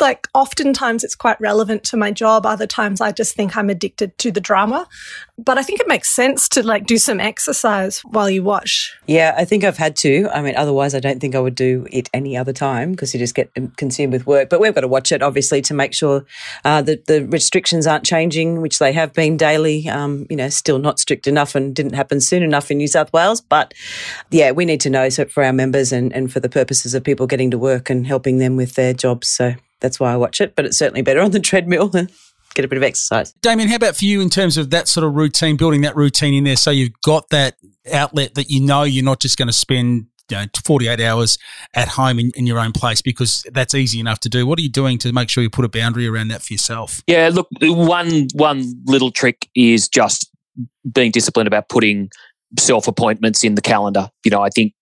Like 0.00 0.28
oftentimes 0.34 1.04
it's 1.04 1.14
quite 1.14 1.40
relevant 1.40 1.84
to 1.84 1.96
my 1.96 2.10
job. 2.10 2.46
Other 2.46 2.66
times 2.66 3.00
I 3.00 3.12
just 3.12 3.36
think 3.36 3.56
I'm 3.56 3.70
addicted 3.70 4.16
to 4.18 4.30
the 4.30 4.40
drama. 4.40 4.88
But 5.38 5.58
I 5.58 5.62
think 5.62 5.80
it 5.80 5.88
makes 5.88 6.14
sense 6.14 6.48
to 6.50 6.62
like 6.62 6.86
do 6.86 6.98
some 6.98 7.18
exercise 7.18 8.00
while 8.00 8.30
you 8.30 8.42
watch. 8.42 8.94
Yeah, 9.06 9.34
I 9.36 9.44
think 9.44 9.64
I've 9.64 9.76
had 9.76 9.96
to. 9.96 10.28
I 10.32 10.42
mean, 10.42 10.54
otherwise 10.56 10.94
I 10.94 11.00
don't 11.00 11.20
think 11.20 11.34
I 11.34 11.40
would 11.40 11.54
do 11.54 11.86
it 11.90 12.08
any 12.12 12.36
other 12.36 12.52
time 12.52 12.92
because 12.92 13.12
you 13.12 13.18
just 13.18 13.34
get 13.34 13.50
consumed 13.76 14.12
with 14.12 14.26
work. 14.26 14.50
But 14.50 14.60
we've 14.60 14.74
got 14.74 14.82
to 14.82 14.88
watch 14.88 15.10
it, 15.10 15.22
obviously, 15.22 15.62
to 15.62 15.74
make 15.74 15.94
sure 15.94 16.24
uh, 16.64 16.82
that 16.82 17.06
the 17.06 17.26
restrictions 17.26 17.86
aren't 17.86 18.04
changing, 18.04 18.60
which 18.60 18.78
they 18.78 18.92
have 18.92 19.12
been 19.12 19.36
daily. 19.36 19.88
Um, 19.88 20.26
you 20.30 20.36
know, 20.36 20.48
still 20.48 20.78
not 20.78 21.00
strict 21.00 21.26
enough 21.26 21.54
and 21.54 21.74
didn't 21.74 21.94
happen 21.94 22.20
soon 22.20 22.42
enough 22.42 22.70
in 22.70 22.78
New 22.78 22.88
South 22.88 23.12
Wales. 23.12 23.40
But 23.40 23.74
yeah, 24.30 24.52
we 24.52 24.64
need 24.64 24.80
to 24.82 24.90
know 24.90 25.08
so 25.08 25.24
for 25.24 25.42
our 25.42 25.52
members 25.52 25.92
and, 25.92 26.12
and 26.12 26.32
for 26.32 26.40
the 26.40 26.48
purposes 26.48 26.94
of 26.94 27.02
people 27.02 27.26
getting 27.26 27.50
to 27.50 27.58
work 27.58 27.90
and 27.90 28.06
helping 28.06 28.38
them 28.38 28.56
with 28.56 28.74
their 28.74 28.94
jobs. 28.94 29.28
So 29.28 29.54
that's 29.82 30.00
why 30.00 30.12
I 30.12 30.16
watch 30.16 30.40
it. 30.40 30.56
But 30.56 30.64
it's 30.64 30.78
certainly 30.78 31.02
better 31.02 31.20
on 31.26 31.32
the 31.32 31.40
treadmill 31.40 31.90
get 32.54 32.64
a 32.64 32.68
bit 32.68 32.76
of 32.76 32.82
exercise. 32.82 33.32
Damien, 33.40 33.68
how 33.68 33.76
about 33.76 33.96
for 33.96 34.04
you 34.04 34.20
in 34.20 34.30
terms 34.30 34.56
of 34.56 34.70
that 34.70 34.88
sort 34.88 35.04
of 35.04 35.14
routine, 35.14 35.56
building 35.56 35.82
that 35.82 35.96
routine 35.96 36.34
in 36.34 36.44
there 36.44 36.56
so 36.56 36.70
you've 36.70 36.92
got 37.02 37.28
that 37.30 37.56
outlet 37.92 38.34
that 38.34 38.50
you 38.50 38.60
know 38.60 38.82
you're 38.82 39.04
not 39.04 39.20
just 39.20 39.38
going 39.38 39.48
to 39.48 39.52
spend 39.54 40.06
you 40.30 40.36
know, 40.36 40.44
48 40.64 41.00
hours 41.00 41.36
at 41.74 41.88
home 41.88 42.18
in, 42.18 42.30
in, 42.36 42.46
your 42.46 42.58
own 42.58 42.72
place 42.72 43.02
because 43.02 43.44
that's 43.52 43.74
easy 43.74 44.00
enough 44.00 44.20
to 44.20 44.28
do. 44.28 44.46
What 44.46 44.58
are 44.58 44.62
you 44.62 44.70
doing 44.70 44.98
to 44.98 45.12
make 45.12 45.28
sure 45.28 45.42
you 45.42 45.50
put 45.50 45.64
a 45.64 45.68
boundary 45.68 46.06
around 46.06 46.28
that 46.28 46.42
for 46.42 46.52
yourself? 46.52 47.02
Yeah, 47.06 47.30
look, 47.32 47.48
one 47.60 48.28
one 48.34 48.74
little 48.86 49.10
trick 49.10 49.48
is 49.54 49.88
just 49.88 50.30
being 50.90 51.10
disciplined 51.10 51.48
about 51.48 51.68
putting 51.68 52.10
self 52.58 52.86
appointments 52.86 53.42
in 53.44 53.56
the 53.56 53.60
calendar. 53.60 54.10
You 54.24 54.30
know, 54.30 54.42
I 54.42 54.48
think 54.50 54.74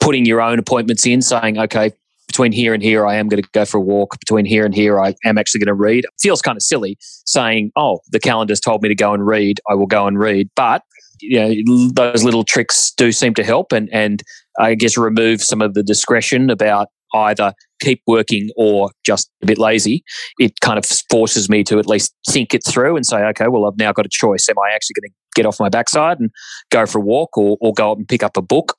putting 0.00 0.26
your 0.26 0.40
own 0.40 0.58
appointments 0.58 1.06
in, 1.06 1.22
saying, 1.22 1.58
okay, 1.58 1.92
between 2.34 2.50
here 2.50 2.74
and 2.74 2.82
here, 2.82 3.06
I 3.06 3.14
am 3.14 3.28
going 3.28 3.40
to 3.40 3.48
go 3.52 3.64
for 3.64 3.78
a 3.78 3.80
walk. 3.80 4.18
Between 4.18 4.44
here 4.44 4.64
and 4.64 4.74
here, 4.74 5.00
I 5.00 5.14
am 5.24 5.38
actually 5.38 5.60
going 5.60 5.68
to 5.68 5.74
read. 5.74 6.04
It 6.04 6.10
feels 6.20 6.42
kind 6.42 6.56
of 6.56 6.62
silly 6.62 6.98
saying, 7.26 7.70
oh, 7.76 8.00
the 8.10 8.18
calendar's 8.18 8.58
told 8.58 8.82
me 8.82 8.88
to 8.88 8.94
go 8.96 9.14
and 9.14 9.24
read. 9.24 9.60
I 9.70 9.74
will 9.74 9.86
go 9.86 10.08
and 10.08 10.18
read. 10.18 10.50
But 10.56 10.82
you 11.20 11.38
know, 11.38 11.90
those 11.94 12.24
little 12.24 12.42
tricks 12.42 12.92
do 12.96 13.12
seem 13.12 13.34
to 13.34 13.44
help 13.44 13.70
and, 13.70 13.88
and 13.92 14.20
I 14.58 14.74
guess 14.74 14.96
remove 14.98 15.42
some 15.42 15.62
of 15.62 15.74
the 15.74 15.84
discretion 15.84 16.50
about 16.50 16.88
either 17.14 17.52
keep 17.80 18.02
working 18.08 18.50
or 18.56 18.90
just 19.06 19.30
a 19.40 19.46
bit 19.46 19.58
lazy. 19.58 20.02
It 20.40 20.54
kind 20.60 20.76
of 20.76 20.84
forces 21.08 21.48
me 21.48 21.62
to 21.64 21.78
at 21.78 21.86
least 21.86 22.12
think 22.28 22.52
it 22.52 22.62
through 22.66 22.96
and 22.96 23.06
say, 23.06 23.18
okay, 23.26 23.46
well, 23.46 23.66
I've 23.66 23.78
now 23.78 23.92
got 23.92 24.06
a 24.06 24.10
choice. 24.10 24.48
Am 24.48 24.56
I 24.58 24.74
actually 24.74 24.94
going 25.00 25.10
to 25.10 25.14
get 25.36 25.46
off 25.46 25.60
my 25.60 25.68
backside 25.68 26.18
and 26.18 26.30
go 26.72 26.84
for 26.84 26.98
a 26.98 27.02
walk 27.02 27.38
or, 27.38 27.56
or 27.60 27.72
go 27.72 27.92
up 27.92 27.98
and 27.98 28.08
pick 28.08 28.24
up 28.24 28.36
a 28.36 28.42
book? 28.42 28.74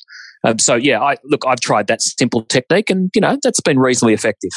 Um, 0.46 0.60
so 0.60 0.75
yeah, 0.75 1.02
I 1.02 1.18
look, 1.24 1.44
I've 1.48 1.60
tried 1.60 1.88
that 1.88 2.02
simple 2.02 2.44
technique, 2.44 2.90
and 2.90 3.10
you 3.16 3.22
know 3.22 3.38
that's 3.42 3.62
been 3.62 3.80
reasonably 3.80 4.14
effective. 4.14 4.52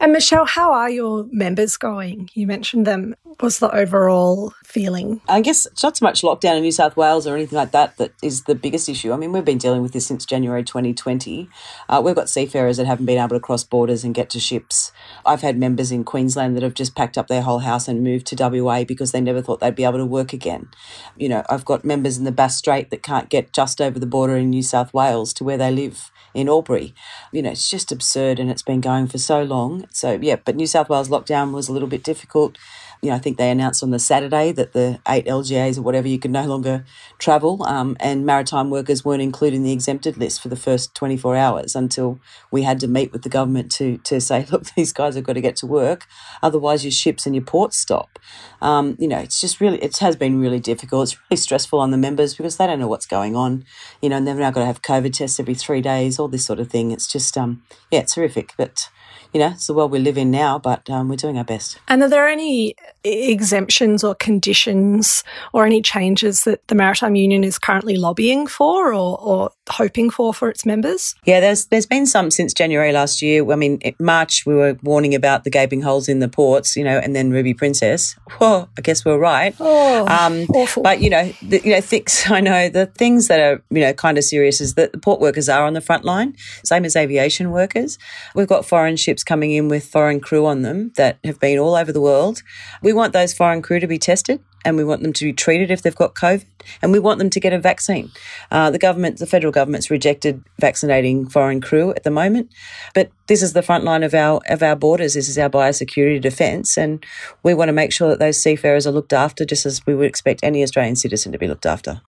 And 0.00 0.12
Michelle, 0.12 0.46
how 0.46 0.72
are 0.72 0.90
your 0.90 1.26
members 1.30 1.76
going? 1.76 2.30
You 2.34 2.46
mentioned 2.46 2.86
them. 2.86 3.14
What's 3.40 3.58
the 3.58 3.70
overall 3.74 4.54
feeling? 4.64 5.20
I 5.28 5.40
guess 5.42 5.66
it's 5.66 5.82
not 5.82 5.96
so 5.96 6.06
much 6.06 6.22
lockdown 6.22 6.56
in 6.56 6.62
New 6.62 6.72
South 6.72 6.96
Wales 6.96 7.26
or 7.26 7.34
anything 7.34 7.56
like 7.56 7.72
that 7.72 7.96
that 7.98 8.12
is 8.22 8.44
the 8.44 8.54
biggest 8.54 8.88
issue. 8.88 9.12
I 9.12 9.16
mean, 9.16 9.32
we've 9.32 9.44
been 9.44 9.58
dealing 9.58 9.82
with 9.82 9.92
this 9.92 10.06
since 10.06 10.24
January 10.24 10.62
2020. 10.62 11.48
Uh, 11.88 12.00
we've 12.02 12.14
got 12.14 12.30
seafarers 12.30 12.78
that 12.78 12.86
haven't 12.86 13.04
been 13.04 13.18
able 13.18 13.36
to 13.36 13.40
cross 13.40 13.62
borders 13.62 14.04
and 14.04 14.14
get 14.14 14.30
to 14.30 14.40
ships. 14.40 14.90
I've 15.26 15.42
had 15.42 15.58
members 15.58 15.92
in 15.92 16.04
Queensland 16.04 16.56
that 16.56 16.62
have 16.62 16.74
just 16.74 16.94
packed 16.94 17.18
up 17.18 17.28
their 17.28 17.42
whole 17.42 17.58
house 17.58 17.88
and 17.88 18.02
moved 18.02 18.26
to 18.28 18.36
WA 18.62 18.84
because 18.84 19.12
they 19.12 19.20
never 19.20 19.42
thought 19.42 19.60
they'd 19.60 19.74
be 19.74 19.84
able 19.84 19.98
to 19.98 20.06
work 20.06 20.32
again. 20.32 20.68
You 21.16 21.28
know, 21.28 21.42
I've 21.50 21.64
got 21.66 21.84
members 21.84 22.16
in 22.16 22.24
the 22.24 22.32
Bass 22.32 22.56
Strait 22.56 22.90
that 22.90 23.02
can't 23.02 23.28
get 23.28 23.52
just 23.52 23.82
over 23.82 23.98
the 23.98 24.06
border 24.06 24.36
in 24.36 24.48
New 24.48 24.62
South 24.62 24.94
Wales 24.94 25.15
to 25.24 25.44
where 25.44 25.56
they 25.56 25.70
live 25.70 26.10
in 26.34 26.48
Albury. 26.48 26.94
You 27.32 27.42
know, 27.42 27.50
it's 27.50 27.70
just 27.70 27.90
absurd 27.90 28.38
and 28.38 28.50
it's 28.50 28.62
been 28.62 28.80
going 28.80 29.06
for 29.06 29.18
so 29.18 29.42
long. 29.42 29.86
So, 29.90 30.18
yeah, 30.20 30.36
but 30.36 30.56
New 30.56 30.66
South 30.66 30.88
Wales 30.88 31.08
lockdown 31.08 31.52
was 31.52 31.68
a 31.68 31.72
little 31.72 31.88
bit 31.88 32.04
difficult 32.04 32.58
you 33.02 33.10
know, 33.10 33.16
I 33.16 33.18
think 33.18 33.36
they 33.36 33.50
announced 33.50 33.82
on 33.82 33.90
the 33.90 33.98
Saturday 33.98 34.52
that 34.52 34.72
the 34.72 35.00
eight 35.08 35.26
LGAs 35.26 35.78
or 35.78 35.82
whatever 35.82 36.08
you 36.08 36.18
could 36.18 36.30
no 36.30 36.46
longer 36.46 36.84
travel, 37.18 37.62
um, 37.64 37.96
and 38.00 38.26
maritime 38.26 38.70
workers 38.70 39.04
weren't 39.04 39.22
included 39.22 39.56
in 39.56 39.62
the 39.62 39.72
exempted 39.72 40.16
list 40.16 40.40
for 40.40 40.48
the 40.48 40.56
first 40.56 40.94
24 40.94 41.36
hours 41.36 41.74
until 41.74 42.18
we 42.50 42.62
had 42.62 42.80
to 42.80 42.88
meet 42.88 43.12
with 43.12 43.22
the 43.22 43.28
government 43.28 43.70
to 43.72 43.98
to 43.98 44.20
say, 44.20 44.46
look, 44.52 44.64
these 44.76 44.92
guys 44.92 45.14
have 45.14 45.24
got 45.24 45.34
to 45.34 45.40
get 45.40 45.56
to 45.56 45.66
work, 45.66 46.06
otherwise 46.42 46.84
your 46.84 46.92
ships 46.92 47.26
and 47.26 47.34
your 47.34 47.44
ports 47.44 47.76
stop. 47.76 48.18
Um, 48.60 48.96
you 48.98 49.08
know, 49.08 49.18
it's 49.18 49.40
just 49.40 49.60
really, 49.60 49.82
it 49.82 49.96
has 49.98 50.16
been 50.16 50.40
really 50.40 50.60
difficult. 50.60 51.04
It's 51.04 51.18
really 51.30 51.36
stressful 51.36 51.78
on 51.78 51.90
the 51.90 51.96
members 51.96 52.34
because 52.34 52.56
they 52.56 52.66
don't 52.66 52.78
know 52.78 52.88
what's 52.88 53.06
going 53.06 53.36
on, 53.36 53.64
you 54.00 54.08
know, 54.08 54.16
and 54.16 54.26
they've 54.26 54.36
now 54.36 54.50
got 54.50 54.60
to 54.60 54.66
have 54.66 54.82
COVID 54.82 55.12
tests 55.12 55.38
every 55.38 55.54
three 55.54 55.80
days, 55.80 56.18
all 56.18 56.28
this 56.28 56.44
sort 56.44 56.60
of 56.60 56.68
thing. 56.68 56.90
It's 56.90 57.06
just, 57.06 57.36
um, 57.36 57.62
yeah, 57.90 58.00
it's 58.00 58.14
horrific, 58.14 58.54
but 58.56 58.88
you 59.32 59.40
know, 59.40 59.48
it's 59.48 59.66
the 59.66 59.74
world 59.74 59.90
we 59.90 59.98
live 59.98 60.18
in 60.18 60.30
now, 60.30 60.58
but 60.58 60.88
um, 60.90 61.08
we're 61.08 61.16
doing 61.16 61.38
our 61.38 61.44
best. 61.44 61.78
And 61.88 62.02
are 62.02 62.08
there 62.08 62.28
any 62.28 62.74
exemptions 63.04 64.02
or 64.02 64.14
conditions 64.14 65.24
or 65.52 65.66
any 65.66 65.82
changes 65.82 66.44
that 66.44 66.66
the 66.68 66.74
Maritime 66.74 67.14
Union 67.14 67.44
is 67.44 67.58
currently 67.58 67.96
lobbying 67.96 68.46
for 68.46 68.92
or, 68.92 69.18
or 69.20 69.50
hoping 69.68 70.10
for 70.10 70.32
for 70.32 70.48
its 70.48 70.64
members? 70.64 71.14
Yeah, 71.24 71.40
there's 71.40 71.66
there's 71.66 71.86
been 71.86 72.06
some 72.06 72.30
since 72.30 72.52
January 72.52 72.92
last 72.92 73.22
year. 73.22 73.50
I 73.50 73.56
mean, 73.56 73.80
March 73.98 74.44
we 74.46 74.54
were 74.54 74.78
warning 74.82 75.14
about 75.14 75.44
the 75.44 75.50
gaping 75.50 75.82
holes 75.82 76.08
in 76.08 76.20
the 76.20 76.28
ports, 76.28 76.76
you 76.76 76.84
know, 76.84 76.98
and 76.98 77.14
then 77.14 77.30
Ruby 77.30 77.54
Princess. 77.54 78.16
Whoa, 78.38 78.68
I 78.76 78.80
guess 78.80 79.04
we're 79.04 79.18
right. 79.18 79.54
Oh, 79.60 80.06
um, 80.06 80.46
awful. 80.54 80.82
But 80.82 81.00
you 81.00 81.10
know, 81.10 81.32
the, 81.42 81.60
you 81.62 81.72
know, 81.72 81.80
things 81.80 82.24
I 82.30 82.40
know 82.40 82.68
the 82.68 82.86
things 82.86 83.28
that 83.28 83.40
are 83.40 83.62
you 83.70 83.80
know 83.80 83.92
kind 83.92 84.18
of 84.18 84.24
serious 84.24 84.60
is 84.60 84.74
that 84.74 84.92
the 84.92 84.98
port 84.98 85.20
workers 85.20 85.48
are 85.48 85.64
on 85.64 85.74
the 85.74 85.80
front 85.80 86.04
line, 86.04 86.36
same 86.64 86.84
as 86.84 86.96
aviation 86.96 87.50
workers. 87.50 87.98
We've 88.34 88.48
got 88.48 88.66
foreign 88.66 88.96
ships 88.96 89.24
coming 89.24 89.52
in 89.52 89.68
with 89.68 89.86
foreign 89.86 90.20
crew 90.20 90.46
on 90.46 90.62
them 90.62 90.92
that 90.96 91.18
have 91.24 91.40
been 91.40 91.58
all 91.58 91.74
over 91.74 91.92
the 91.92 92.00
world. 92.00 92.42
We 92.82 92.92
want 92.92 93.12
those 93.12 93.34
foreign 93.34 93.62
crew 93.62 93.80
to 93.80 93.86
be 93.86 93.98
tested 93.98 94.40
and 94.66 94.76
we 94.76 94.84
want 94.84 95.02
them 95.02 95.12
to 95.12 95.24
be 95.24 95.32
treated 95.32 95.70
if 95.70 95.80
they've 95.82 95.94
got 95.94 96.14
COVID, 96.14 96.44
and 96.82 96.92
we 96.92 96.98
want 96.98 97.18
them 97.18 97.30
to 97.30 97.40
get 97.40 97.52
a 97.52 97.58
vaccine. 97.58 98.10
Uh, 98.50 98.70
the 98.70 98.78
government, 98.78 99.18
the 99.18 99.26
federal 99.26 99.52
government's 99.52 99.90
rejected 99.90 100.42
vaccinating 100.60 101.28
foreign 101.28 101.60
crew 101.60 101.90
at 101.92 102.02
the 102.02 102.10
moment, 102.10 102.50
but 102.94 103.10
this 103.28 103.42
is 103.42 103.52
the 103.52 103.62
front 103.62 103.84
line 103.84 104.02
of 104.02 104.14
our 104.14 104.40
of 104.48 104.62
our 104.62 104.76
borders. 104.76 105.14
This 105.14 105.28
is 105.28 105.38
our 105.38 105.48
biosecurity 105.48 106.20
defence, 106.20 106.76
and 106.76 107.04
we 107.42 107.54
want 107.54 107.68
to 107.68 107.72
make 107.72 107.92
sure 107.92 108.08
that 108.08 108.18
those 108.18 108.40
seafarers 108.40 108.86
are 108.86 108.92
looked 108.92 109.12
after, 109.12 109.44
just 109.44 109.66
as 109.66 109.84
we 109.86 109.94
would 109.94 110.06
expect 110.06 110.40
any 110.42 110.62
Australian 110.62 110.96
citizen 110.96 111.32
to 111.32 111.38
be 111.38 111.46
looked 111.46 111.66
after. 111.66 112.00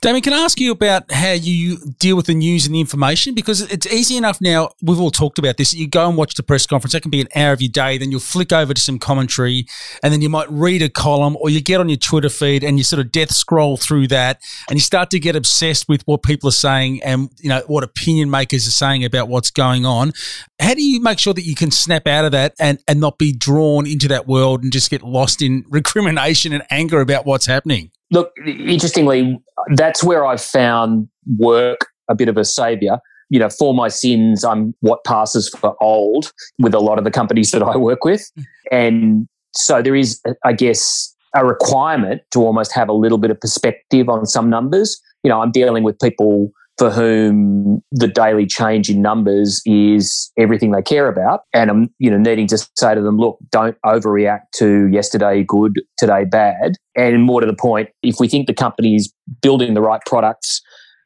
Damien, 0.00 0.22
can 0.22 0.32
I 0.32 0.38
ask 0.38 0.58
you 0.60 0.72
about 0.72 1.10
how 1.12 1.32
you 1.32 1.78
deal 1.98 2.16
with 2.16 2.26
the 2.26 2.34
news 2.34 2.66
and 2.66 2.74
the 2.74 2.80
information? 2.80 3.34
Because 3.34 3.60
it's 3.70 3.86
easy 3.86 4.16
enough 4.16 4.40
now. 4.40 4.70
We've 4.80 5.00
all 5.00 5.10
talked 5.10 5.38
about 5.38 5.56
this. 5.58 5.74
You 5.74 5.88
go 5.88 6.08
and 6.08 6.16
watch 6.16 6.34
the 6.34 6.42
press 6.42 6.66
conference. 6.66 6.92
That 6.92 7.02
can 7.02 7.10
be 7.10 7.20
an 7.20 7.28
hour 7.34 7.52
of 7.52 7.60
your 7.60 7.70
day. 7.70 7.98
Then 7.98 8.10
you'll 8.10 8.20
flick 8.20 8.52
over 8.52 8.72
to 8.72 8.80
some 8.80 8.98
commentary, 8.98 9.66
and 10.02 10.12
then 10.12 10.22
you 10.22 10.28
might 10.28 10.50
read 10.50 10.82
a 10.82 10.88
column, 10.88 11.36
or 11.40 11.50
you 11.50 11.60
get 11.60 11.80
on 11.80 11.88
your 11.88 11.97
Twitter 11.98 12.28
feed 12.28 12.64
and 12.64 12.78
you 12.78 12.84
sort 12.84 13.00
of 13.00 13.12
death 13.12 13.32
scroll 13.32 13.76
through 13.76 14.08
that 14.08 14.40
and 14.68 14.76
you 14.76 14.80
start 14.80 15.10
to 15.10 15.18
get 15.18 15.36
obsessed 15.36 15.88
with 15.88 16.02
what 16.06 16.22
people 16.22 16.48
are 16.48 16.52
saying 16.52 17.02
and 17.02 17.30
you 17.40 17.48
know 17.48 17.62
what 17.66 17.84
opinion 17.84 18.30
makers 18.30 18.66
are 18.66 18.72
saying 18.72 19.04
about 19.04 19.28
what's 19.28 19.50
going 19.50 19.84
on. 19.84 20.12
How 20.60 20.74
do 20.74 20.82
you 20.82 21.00
make 21.00 21.18
sure 21.18 21.34
that 21.34 21.42
you 21.42 21.54
can 21.54 21.70
snap 21.70 22.06
out 22.06 22.24
of 22.24 22.32
that 22.32 22.54
and, 22.58 22.78
and 22.88 23.00
not 23.00 23.18
be 23.18 23.32
drawn 23.32 23.86
into 23.86 24.08
that 24.08 24.26
world 24.26 24.62
and 24.62 24.72
just 24.72 24.90
get 24.90 25.02
lost 25.02 25.42
in 25.42 25.64
recrimination 25.70 26.52
and 26.52 26.62
anger 26.70 27.00
about 27.00 27.26
what's 27.26 27.46
happening? 27.46 27.90
Look, 28.10 28.32
interestingly, 28.46 29.38
that's 29.74 30.02
where 30.02 30.24
I've 30.24 30.40
found 30.40 31.08
work 31.38 31.88
a 32.08 32.14
bit 32.14 32.28
of 32.28 32.38
a 32.38 32.44
savior 32.44 32.98
you 33.30 33.38
know, 33.38 33.50
for 33.50 33.74
my 33.74 33.88
sins, 33.88 34.44
I'm 34.44 34.74
what 34.80 35.04
passes 35.04 35.48
for 35.50 35.76
old 35.82 36.32
with 36.58 36.74
a 36.74 36.80
lot 36.80 36.98
of 36.98 37.04
the 37.04 37.10
companies 37.10 37.50
that 37.50 37.62
I 37.62 37.76
work 37.76 38.04
with. 38.04 38.22
Mm. 38.38 38.44
And 38.70 39.28
so 39.54 39.82
there 39.82 39.94
is, 39.94 40.20
I 40.44 40.52
guess, 40.52 41.14
a 41.34 41.44
requirement 41.44 42.22
to 42.32 42.40
almost 42.40 42.72
have 42.72 42.88
a 42.88 42.92
little 42.92 43.18
bit 43.18 43.30
of 43.30 43.40
perspective 43.40 44.08
on 44.08 44.26
some 44.26 44.48
numbers. 44.48 45.00
You 45.22 45.30
know, 45.30 45.40
I'm 45.40 45.50
dealing 45.50 45.82
with 45.82 45.98
people 45.98 46.50
for 46.78 46.90
whom 46.90 47.82
the 47.90 48.06
daily 48.06 48.46
change 48.46 48.88
in 48.88 49.02
numbers 49.02 49.60
is 49.66 50.30
everything 50.38 50.70
they 50.70 50.80
care 50.80 51.08
about. 51.08 51.40
And 51.52 51.70
I'm, 51.70 51.90
you 51.98 52.08
know, 52.08 52.18
needing 52.18 52.46
to 52.48 52.58
say 52.76 52.94
to 52.94 53.00
them, 53.00 53.18
look, 53.18 53.38
don't 53.50 53.76
overreact 53.84 54.52
to 54.56 54.86
yesterday 54.86 55.42
good, 55.42 55.74
today 55.98 56.24
bad. 56.24 56.76
And 56.96 57.24
more 57.24 57.40
to 57.40 57.46
the 57.46 57.56
point, 57.56 57.90
if 58.02 58.20
we 58.20 58.28
think 58.28 58.46
the 58.46 58.54
company 58.54 58.94
is 58.94 59.12
building 59.42 59.74
the 59.74 59.80
right 59.80 60.00
products, 60.06 60.62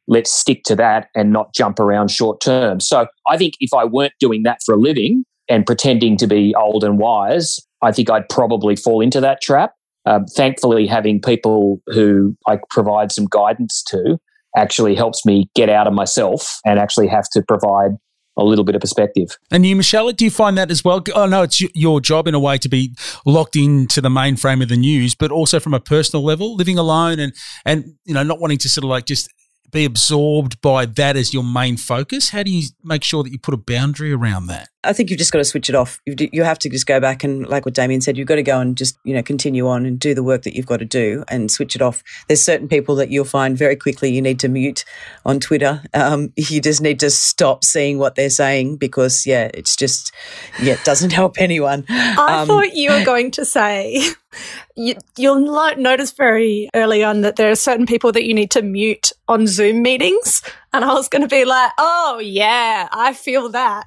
let's 0.07 0.31
stick 0.31 0.62
to 0.64 0.76
that 0.76 1.09
and 1.14 1.33
not 1.33 1.55
jump 1.55 1.81
around 1.81 2.11
short 2.11 2.43
term. 2.43 2.79
So 2.79 3.07
I 3.26 3.38
think 3.38 3.55
if 3.61 3.73
I 3.73 3.87
weren't 3.87 4.12
doing 4.21 4.43
that 4.43 4.59
for 4.67 4.75
a 4.75 4.79
living 4.79 5.25
and 5.49 5.64
pretending 5.64 6.19
to 6.19 6.26
be 6.26 6.55
old 6.55 6.85
and 6.85 6.99
wise, 6.99 7.59
I 7.81 7.93
think 7.93 8.11
I'd 8.11 8.29
probably 8.29 8.76
fall 8.76 9.00
into 9.00 9.21
that 9.23 9.41
trap. 9.41 9.73
Um, 10.04 10.26
thankfully, 10.26 10.87
having 10.87 11.21
people 11.21 11.80
who 11.87 12.37
I 12.47 12.59
provide 12.71 13.12
some 13.12 13.26
guidance 13.30 13.82
to 13.88 14.18
actually 14.56 14.94
helps 14.94 15.25
me 15.25 15.49
get 15.54 15.68
out 15.68 15.87
of 15.87 15.92
myself 15.92 16.61
and 16.64 16.78
actually 16.78 17.09
have 17.09 17.28
to 17.32 17.42
provide 17.42 17.92
a 18.37 18.44
little 18.44 18.64
bit 18.64 18.75
of 18.75 18.80
perspective. 18.80 19.37
And 19.50 19.66
you, 19.66 19.76
Michelle, 19.76 20.11
do 20.12 20.25
you 20.25 20.30
find 20.30 20.56
that 20.56 20.71
as 20.71 20.82
well? 20.82 21.02
Oh 21.14 21.26
no, 21.26 21.42
it's 21.42 21.61
your 21.75 22.00
job 22.00 22.26
in 22.26 22.35
a 22.35 22.40
way 22.40 22.59
to 22.59 22.68
be 22.68 22.94
locked 23.26 23.56
into 23.56 24.00
the 24.00 24.09
mainframe 24.09 24.62
of 24.62 24.68
the 24.68 24.76
news, 24.76 25.14
but 25.14 25.30
also 25.30 25.61
from 25.61 25.75
a 25.75 25.80
personal 25.80 26.25
level, 26.25 26.54
living 26.54 26.78
alone 26.78 27.18
and 27.18 27.35
and 27.64 27.94
you 28.04 28.14
know 28.14 28.23
not 28.23 28.40
wanting 28.40 28.59
to 28.59 28.68
sort 28.68 28.85
of 28.85 28.90
like 28.90 29.04
just 29.04 29.28
be 29.71 29.85
absorbed 29.85 30.61
by 30.61 30.87
that 30.87 31.16
as 31.16 31.32
your 31.32 31.44
main 31.44 31.76
focus. 31.76 32.30
How 32.30 32.42
do 32.42 32.50
you 32.50 32.68
make 32.82 33.04
sure 33.04 33.23
that 33.23 33.32
you 33.32 33.38
put 33.38 33.54
a 33.54 33.59
boundary 33.59 34.12
around 34.12 34.47
that? 34.47 34.68
I 34.85 34.93
think 34.93 35.11
you've 35.11 35.19
just 35.19 35.33
got 35.33 35.39
to 35.39 35.45
switch 35.45 35.69
it 35.69 35.75
off. 35.75 36.01
You, 36.07 36.15
you 36.33 36.43
have 36.43 36.59
to 36.61 36.69
just 36.69 36.87
go 36.87 36.99
back 36.99 37.23
and, 37.23 37.47
like 37.47 37.65
what 37.65 37.75
Damien 37.75 38.01
said, 38.01 38.17
you've 38.17 38.27
got 38.27 38.37
to 38.37 38.43
go 38.43 38.59
and 38.59 38.77
just, 38.77 38.99
you 39.05 39.15
know, 39.15 39.23
continue 39.23 39.69
on 39.69 39.87
and 39.87 39.99
do 39.99 40.15
the 40.15 40.23
work 40.23 40.43
that 40.43 40.57
you've 40.57 40.67
got 40.67 40.79
to 40.79 40.85
do 40.85 41.25
and 41.29 41.51
switch 41.51 41.77
it 41.77 41.83
off. 41.83 42.03
There's 42.27 42.43
certain 42.43 42.69
people 42.69 42.97
that 42.97 43.11
you'll 43.11 43.25
find 43.25 43.57
very 43.57 43.77
quickly 43.77 44.12
you 44.12 44.21
need 44.21 44.41
to 44.41 44.49
mute 44.49 44.85
on 45.25 45.39
Twitter. 45.39 45.83
Um, 45.95 46.33
you 46.37 46.61
just 46.61 46.81
need 46.81 46.99
to 47.01 47.11
stop 47.11 47.65
seeing 47.65 47.99
what 47.99 48.17
they're 48.17 48.31
saying 48.31 48.77
because, 48.77 49.27
yeah, 49.27 49.51
it's 49.55 49.77
just, 49.77 50.12
yeah, 50.61 50.75
it 50.75 50.85
doesn't 50.85 51.12
help 51.12 51.37
anyone. 51.39 51.85
I 51.89 52.41
um, 52.41 52.49
thought 52.49 52.75
you 52.75 52.91
were 52.91 53.05
going 53.05 53.31
to 53.33 53.45
say 53.45 54.03
you, 54.77 54.97
will 55.19 55.77
notice 55.77 56.12
very 56.12 56.69
early 56.75 57.05
on 57.05 57.21
that 57.23 57.37
there 57.37 57.51
are 57.51 57.57
certain 57.57 57.87
people 57.87 58.12
that 58.12 58.25
you 58.25 58.35
need 58.35 58.51
to 58.53 58.62
mute 58.62 59.12
on 59.29 59.47
Zoom 59.47 59.83
meetings. 59.83 60.43
And 60.73 60.85
I 60.85 60.95
was 60.95 61.09
going 61.09 61.23
to 61.23 61.29
be 61.29 61.45
like, 61.45 61.71
oh, 61.79 62.19
yeah, 62.23 62.89
I 62.93 63.12
feel 63.12 63.51
that. 63.51 63.85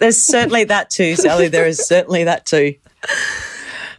There's 0.00 0.20
certainly 0.20 0.64
that 0.64 0.90
too, 0.90 1.16
Sally. 1.16 1.48
There 1.48 1.66
is 1.66 1.78
certainly 1.78 2.24
that 2.24 2.46
too. 2.46 2.74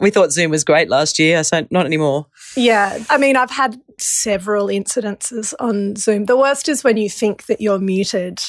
We 0.00 0.10
thought 0.10 0.32
Zoom 0.32 0.50
was 0.50 0.64
great 0.64 0.88
last 0.88 1.18
year, 1.18 1.42
so 1.44 1.66
not 1.70 1.86
anymore. 1.86 2.26
Yeah. 2.56 2.98
I 3.10 3.18
mean, 3.18 3.36
I've 3.36 3.50
had 3.50 3.80
several 3.98 4.66
incidences 4.66 5.54
on 5.58 5.96
Zoom. 5.96 6.26
The 6.26 6.36
worst 6.36 6.68
is 6.68 6.84
when 6.84 6.96
you 6.96 7.08
think 7.08 7.46
that 7.46 7.60
you're 7.60 7.78
muted. 7.78 8.40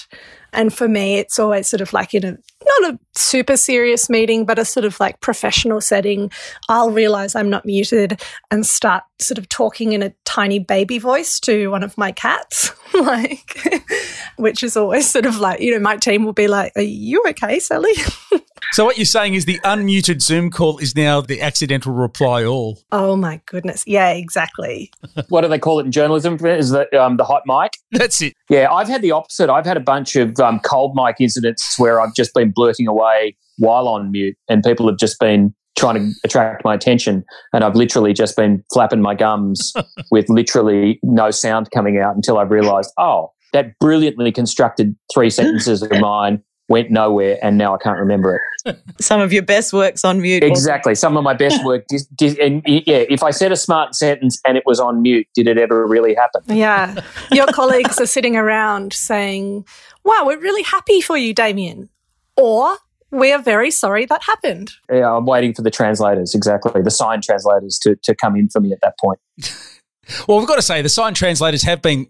And 0.54 0.74
for 0.74 0.88
me, 0.88 1.18
it's 1.18 1.40
always 1.40 1.68
sort 1.68 1.82
of 1.82 1.94
like 1.94 2.14
in 2.14 2.26
a 2.26 2.38
not 2.80 2.94
a 2.94 3.00
super 3.16 3.58
serious 3.58 4.10
meeting, 4.10 4.46
but 4.46 4.60
a 4.60 4.66
sort 4.66 4.86
of 4.86 5.00
like 5.00 5.20
professional 5.22 5.82
setting, 5.82 6.32
I'll 6.70 6.92
realize 6.92 7.36
I'm 7.36 7.50
not 7.50 7.66
muted 7.66 8.22
and 8.52 8.66
start 8.66 9.04
sort 9.20 9.38
of 9.38 9.48
talking 9.50 9.94
in 9.94 10.04
a 10.04 10.14
tiny 10.26 10.60
baby 10.60 10.98
voice 10.98 11.40
to 11.42 11.70
one 11.70 11.84
of 11.84 11.98
my 11.98 12.12
cats, 12.12 12.72
like, 12.94 13.60
which 14.38 14.64
is 14.64 14.78
always 14.78 15.10
sort 15.10 15.26
of 15.26 15.40
like, 15.40 15.60
you 15.60 15.72
know, 15.72 15.80
my 15.80 15.98
team 15.98 16.26
will 16.26 16.34
be 16.34 16.48
like, 16.48 16.72
Are 16.76 16.82
you 16.82 17.24
okay, 17.30 17.60
Sally? 17.60 17.94
So 18.76 18.84
what 18.84 18.98
you're 18.98 19.06
saying 19.06 19.36
is 19.36 19.46
the 19.46 19.58
unmuted 19.60 20.22
Zoom 20.22 20.52
call 20.52 20.80
is 20.80 20.98
now 20.98 21.22
the 21.22 21.42
accidental 21.42 21.94
reply 21.94 22.44
all. 22.44 22.84
Oh 22.92 23.16
my 23.16 23.40
goodness! 23.46 23.86
Yeah, 23.88 24.10
exactly. 24.10 24.92
what 25.30 25.44
do 25.44 25.48
they 25.48 25.60
call 25.60 25.80
it 25.80 25.86
in 25.86 25.94
journalism? 25.94 26.38
Is 26.46 26.72
that 26.72 26.94
um, 26.94 27.16
the 27.16 27.24
hot 27.24 27.44
mic? 27.46 27.78
That's 27.92 28.22
it. 28.22 28.34
Yeah, 28.50 28.70
I've 28.70 28.90
had 28.90 29.02
the 29.02 29.12
opposite. 29.12 29.50
I've 29.50 29.66
had 29.66 29.78
a 29.78 29.80
bunch 29.80 30.18
of 30.18 30.38
um, 30.42 30.60
cold 30.60 30.92
mic 30.94 31.22
incidents 31.22 31.80
where 31.80 32.02
I've 32.02 32.14
just 32.16 32.34
been 32.34 32.52
blurting 32.54 32.86
away 32.86 33.38
while 33.60 33.88
on 33.88 34.12
mute, 34.12 34.36
and 34.50 34.62
people 34.62 34.90
have 34.90 34.98
just 34.98 35.22
been 35.22 35.56
trying 35.80 35.96
to 35.96 36.12
attract 36.26 36.66
my 36.66 36.74
attention, 36.74 37.24
and 37.54 37.64
I've 37.64 37.78
literally 37.78 38.12
just 38.12 38.36
been 38.36 38.62
flapping 38.74 39.00
my 39.00 39.16
gums 39.16 39.72
with 40.12 40.28
literally 40.28 41.00
no 41.02 41.32
sound 41.32 41.72
coming 41.72 41.98
out 41.98 42.14
until 42.14 42.40
I've 42.40 42.52
realised, 42.52 42.92
oh, 42.98 43.32
that 43.54 43.80
brilliantly 43.80 44.34
constructed 44.34 44.98
three 45.14 45.30
sentences 45.30 45.82
of 45.82 45.92
mine 46.02 46.44
went 46.68 46.90
nowhere 46.90 47.38
and 47.44 47.58
now 47.58 47.76
I 47.76 47.78
can't 47.78 48.00
remember 48.00 48.42
it. 48.66 48.78
Some 49.00 49.22
of 49.22 49.32
your 49.32 49.44
best 49.44 49.72
work's 49.72 50.04
on 50.04 50.22
mute. 50.22 50.44
Exactly. 50.44 50.96
Some 50.96 51.16
of 51.18 51.24
my 51.24 51.34
best 51.34 51.64
work. 51.64 51.86
Dis, 51.88 52.06
dis, 52.08 52.36
and 52.42 52.64
yeah, 52.66 53.04
if 53.08 53.22
I 53.22 53.32
said 53.32 53.52
a 53.52 53.56
smart 53.56 53.96
sentence 53.96 54.42
and 54.48 54.58
it 54.58 54.64
was 54.66 54.80
on 54.80 55.02
mute, 55.02 55.28
did 55.36 55.48
it 55.48 55.58
ever 55.58 55.86
really 55.86 56.16
happen? 56.16 56.42
Yeah. 56.48 57.02
Your 57.32 57.48
colleagues 57.48 58.00
are 58.00 58.08
sitting 58.08 58.36
around 58.36 58.94
saying, 58.94 59.66
wow, 60.04 60.24
we're 60.26 60.40
really 60.40 60.64
happy 60.64 61.02
for 61.02 61.18
you, 61.18 61.34
Damien. 61.34 61.90
Or 62.36 62.78
we 63.12 63.32
are 63.32 63.42
very 63.42 63.72
sorry 63.72 64.06
that 64.06 64.24
happened. 64.24 64.72
Yeah, 64.92 65.14
I'm 65.14 65.26
waiting 65.26 65.54
for 65.54 65.62
the 65.62 65.72
translators, 65.72 66.34
exactly, 66.34 66.82
the 66.82 66.92
sign 66.92 67.22
translators 67.22 67.80
to, 67.84 67.96
to 68.04 68.16
come 68.16 68.36
in 68.36 68.50
for 68.50 68.60
me 68.60 68.72
at 68.72 68.80
that 68.82 68.98
point. 69.00 69.20
Well, 70.28 70.38
we've 70.38 70.48
got 70.48 70.56
to 70.56 70.62
say 70.62 70.82
the 70.82 70.90
sign 70.90 71.14
translators 71.14 71.64
have 71.64 71.82
been 71.82 72.08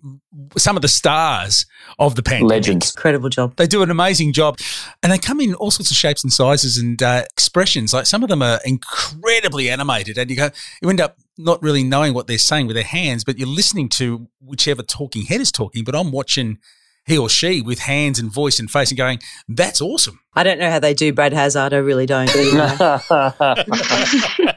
some 0.57 0.75
of 0.75 0.81
the 0.81 0.87
stars 0.87 1.65
of 1.99 2.15
the 2.15 2.23
pandemic. 2.23 2.49
Legends. 2.49 2.95
Incredible 2.95 3.29
job. 3.29 3.55
They 3.55 3.67
do 3.67 3.83
an 3.83 3.89
amazing 3.89 4.33
job. 4.33 4.59
And 5.01 5.11
they 5.11 5.17
come 5.17 5.39
in 5.39 5.53
all 5.55 5.71
sorts 5.71 5.91
of 5.91 5.97
shapes 5.97 6.23
and 6.23 6.31
sizes 6.31 6.77
and 6.77 7.01
uh, 7.01 7.23
expressions. 7.31 7.93
Like 7.93 8.05
some 8.05 8.23
of 8.23 8.29
them 8.29 8.41
are 8.41 8.59
incredibly 8.65 9.69
animated. 9.69 10.17
And 10.17 10.29
you 10.29 10.35
go, 10.35 10.49
you 10.81 10.89
end 10.89 11.01
up 11.01 11.17
not 11.37 11.61
really 11.61 11.83
knowing 11.83 12.13
what 12.13 12.27
they're 12.27 12.37
saying 12.37 12.67
with 12.67 12.75
their 12.75 12.83
hands, 12.83 13.23
but 13.23 13.37
you're 13.37 13.47
listening 13.47 13.89
to 13.89 14.27
whichever 14.41 14.83
talking 14.83 15.25
head 15.25 15.41
is 15.41 15.51
talking. 15.51 15.83
But 15.83 15.95
I'm 15.95 16.11
watching 16.11 16.59
he 17.05 17.17
or 17.17 17.29
she 17.29 17.61
with 17.61 17.79
hands 17.79 18.19
and 18.19 18.33
voice 18.33 18.59
and 18.59 18.69
face 18.69 18.89
and 18.89 18.97
going, 18.97 19.19
that's 19.47 19.79
awesome. 19.79 20.19
I 20.33 20.43
don't 20.43 20.59
know 20.59 20.69
how 20.69 20.79
they 20.79 20.93
do 20.93 21.13
Brad 21.13 21.33
Hazzard. 21.33 21.73
I 21.73 21.77
really 21.77 22.05
don't. 22.05 22.27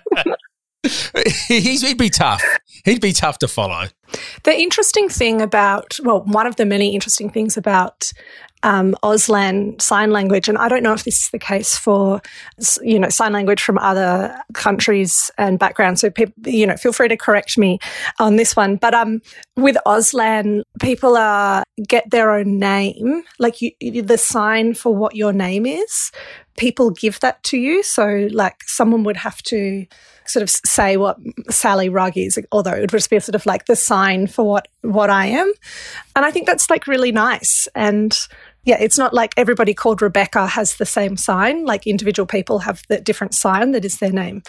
he'd 1.49 1.99
be 1.99 2.11
tough. 2.11 2.43
He'd 2.85 3.01
be 3.01 3.13
tough 3.13 3.39
to 3.39 3.49
follow. 3.49 3.87
The 4.45 4.55
interesting 4.55 5.09
thing 5.09 5.43
about, 5.43 5.99
well, 6.03 6.23
one 6.23 6.47
of 6.47 6.57
the 6.57 6.65
many 6.65 6.95
interesting 6.95 7.31
things 7.31 7.57
about 7.57 8.13
um, 8.63 8.97
Auslan 9.03 9.81
sign 9.81 10.11
language, 10.11 10.49
and 10.49 10.59
I 10.59 10.69
don't 10.69 10.83
know 10.83 10.93
if 10.93 11.05
this 11.05 11.23
is 11.23 11.31
the 11.31 11.39
case 11.39 11.77
for, 11.77 12.21
you 12.83 12.99
know, 12.99 13.09
sign 13.09 13.33
language 13.33 13.63
from 13.63 13.79
other 13.79 14.37
countries 14.55 15.31
and 15.39 15.59
backgrounds. 15.59 16.01
So, 16.01 16.11
people, 16.11 16.35
you 16.51 16.67
know, 16.67 16.77
feel 16.77 16.93
free 16.93 17.09
to 17.09 17.17
correct 17.17 17.57
me 17.59 17.79
on 18.19 18.37
this 18.37 18.57
one. 18.57 18.77
But 18.77 18.95
um, 18.95 19.21
with 19.57 19.77
Auslan, 19.87 20.63
people 20.81 21.17
are 21.17 21.63
get 21.87 22.11
their 22.11 22.33
own 22.33 22.59
name, 22.59 23.23
like 23.39 23.61
you, 23.61 23.73
the 23.81 24.19
sign 24.19 24.75
for 24.75 24.95
what 24.95 25.15
your 25.15 25.33
name 25.33 25.67
is. 25.67 26.11
People 26.57 26.91
give 26.91 27.21
that 27.21 27.43
to 27.45 27.57
you. 27.57 27.83
So, 27.83 28.29
like, 28.33 28.63
someone 28.65 29.05
would 29.05 29.17
have 29.17 29.43
to 29.45 29.87
sort 30.27 30.43
of 30.43 30.51
say 30.51 30.97
what 30.97 31.17
Sally 31.51 31.89
Rugg 31.89 32.17
is, 32.17 32.39
although 32.53 32.73
it 32.73 32.81
would 32.81 32.91
just 32.91 33.11
be 33.11 33.19
sort 33.21 33.35
of 33.35 33.47
like 33.47 33.67
the 33.67 33.77
sign 33.77 34.27
for 34.27 34.45
what 34.45 34.69
what 34.83 35.11
I 35.11 35.27
am. 35.27 35.53
And 36.15 36.25
I 36.25 36.31
think 36.31 36.47
that's 36.47 36.69
like 36.69 36.87
really 36.87 37.13
nice. 37.13 37.69
And 37.75 38.19
yeah, 38.69 38.77
it's 38.79 38.99
not 38.99 39.15
like 39.15 39.33
everybody 39.39 39.73
called 39.73 40.03
Rebecca 40.03 40.47
has 40.47 40.77
the 40.77 40.85
same 40.85 41.17
sign. 41.17 41.65
Like 41.65 41.87
individual 41.87 42.27
people 42.27 42.59
have 42.59 42.83
the 42.91 43.01
different 43.01 43.33
sign 43.33 43.71
that 43.71 43.83
is 43.83 43.97
their 43.97 44.13
name. 44.13 44.43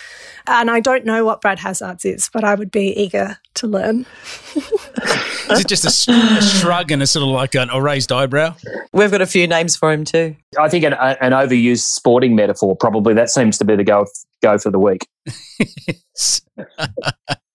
And 0.45 0.69
I 0.69 0.81
don't 0.81 1.05
know 1.05 1.23
what 1.23 1.39
Brad 1.39 1.59
Hazzard's 1.59 2.03
is, 2.03 2.29
but 2.33 2.43
I 2.43 2.53
would 2.53 2.69
be 2.69 2.87
eager 3.01 3.37
to 3.53 3.67
learn. 3.67 4.05
is 4.55 5.61
it 5.61 5.67
just 5.67 5.85
a, 5.85 6.11
a, 6.11 6.41
shrug 6.41 6.91
and 6.91 7.01
a 7.01 7.07
sort 7.07 7.23
of 7.23 7.29
like 7.29 7.55
an, 7.55 7.69
a 7.69 7.81
raised 7.81 8.11
eyebrow? 8.11 8.55
We've 8.91 9.09
got 9.09 9.21
a 9.21 9.25
few 9.25 9.47
names 9.47 9.77
for 9.77 9.89
him 9.89 10.03
too. 10.03 10.35
I 10.59 10.67
think 10.67 10.83
an, 10.83 10.95
an 10.95 11.31
overused 11.31 11.83
sporting 11.83 12.35
metaphor 12.35 12.75
probably 12.75 13.13
that 13.13 13.29
seems 13.29 13.57
to 13.59 13.63
be 13.63 13.77
the 13.77 13.85
go 13.85 14.05
go 14.43 14.57
for 14.57 14.69
the 14.69 14.79
week. 14.79 15.07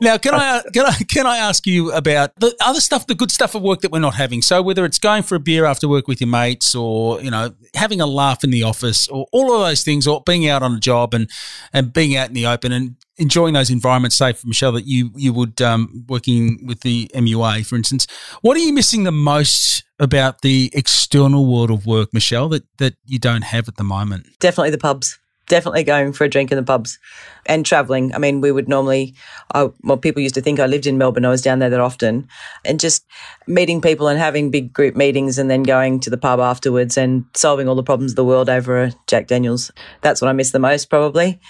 now, 0.00 0.18
can 0.18 0.34
I 0.34 0.62
can 0.72 0.86
I 0.86 0.92
can 1.08 1.26
I 1.26 1.38
ask 1.38 1.66
you 1.66 1.92
about 1.92 2.34
the 2.36 2.54
other 2.60 2.80
stuff, 2.80 3.06
the 3.06 3.14
good 3.14 3.30
stuff 3.30 3.54
of 3.54 3.62
work 3.62 3.80
that 3.80 3.92
we're 3.92 3.98
not 3.98 4.14
having? 4.14 4.42
So 4.42 4.62
whether 4.62 4.84
it's 4.84 4.98
going 4.98 5.22
for 5.22 5.34
a 5.34 5.40
beer 5.40 5.64
after 5.64 5.88
work 5.88 6.08
with 6.08 6.20
your 6.20 6.28
mates, 6.28 6.74
or 6.74 7.20
you 7.20 7.30
know 7.30 7.54
having 7.74 8.00
a 8.00 8.06
laugh 8.06 8.44
in 8.44 8.50
the 8.50 8.62
office, 8.62 9.08
or 9.08 9.26
all 9.32 9.54
of 9.54 9.60
those 9.60 9.82
things, 9.82 10.06
or 10.06 10.22
being 10.24 10.48
out 10.48 10.62
on 10.62 10.74
a 10.74 10.80
job 10.80 11.14
and 11.14 11.30
and 11.72 11.92
being 11.92 12.16
out 12.16 12.28
in 12.28 12.34
the 12.34 12.46
open 12.46 12.72
and 12.72 12.96
enjoying 13.16 13.54
those 13.54 13.70
environments. 13.70 14.16
Say, 14.16 14.32
for 14.32 14.46
Michelle, 14.46 14.72
that 14.72 14.86
you 14.86 15.10
you 15.14 15.32
would 15.32 15.60
um, 15.60 16.04
working 16.08 16.66
with 16.66 16.80
the 16.80 17.10
MUA, 17.14 17.66
for 17.66 17.76
instance. 17.76 18.06
What 18.42 18.56
are 18.56 18.60
you 18.60 18.72
missing 18.72 19.04
the 19.04 19.12
most 19.12 19.84
about 20.00 20.42
the 20.42 20.70
external 20.74 21.46
world 21.46 21.70
of 21.70 21.86
work, 21.86 22.12
Michelle, 22.12 22.48
that 22.50 22.64
that 22.78 22.94
you 23.04 23.18
don't 23.18 23.44
have 23.44 23.68
at 23.68 23.76
the 23.76 23.84
moment? 23.84 24.26
Definitely 24.40 24.70
the 24.70 24.78
pubs 24.78 25.18
definitely 25.46 25.84
going 25.84 26.12
for 26.12 26.24
a 26.24 26.28
drink 26.28 26.50
in 26.50 26.56
the 26.56 26.62
pubs 26.62 26.98
and 27.46 27.66
traveling. 27.66 28.14
I 28.14 28.18
mean, 28.18 28.40
we 28.40 28.52
would 28.52 28.68
normally, 28.68 29.14
I, 29.54 29.70
well, 29.82 29.96
people 29.96 30.22
used 30.22 30.34
to 30.36 30.40
think 30.40 30.60
I 30.60 30.66
lived 30.66 30.86
in 30.86 30.98
Melbourne. 30.98 31.24
I 31.24 31.30
was 31.30 31.42
down 31.42 31.58
there 31.58 31.70
that 31.70 31.80
often 31.80 32.28
and 32.64 32.80
just 32.80 33.04
meeting 33.46 33.80
people 33.80 34.08
and 34.08 34.18
having 34.18 34.50
big 34.50 34.72
group 34.72 34.96
meetings 34.96 35.38
and 35.38 35.50
then 35.50 35.62
going 35.62 36.00
to 36.00 36.10
the 36.10 36.16
pub 36.16 36.40
afterwards 36.40 36.96
and 36.96 37.24
solving 37.34 37.68
all 37.68 37.74
the 37.74 37.82
problems 37.82 38.12
of 38.12 38.16
the 38.16 38.24
world 38.24 38.48
over 38.48 38.82
a 38.82 38.92
Jack 39.06 39.26
Daniels. 39.26 39.70
That's 40.00 40.20
what 40.20 40.28
I 40.28 40.32
miss 40.32 40.52
the 40.52 40.58
most, 40.58 40.86
probably. 40.86 41.40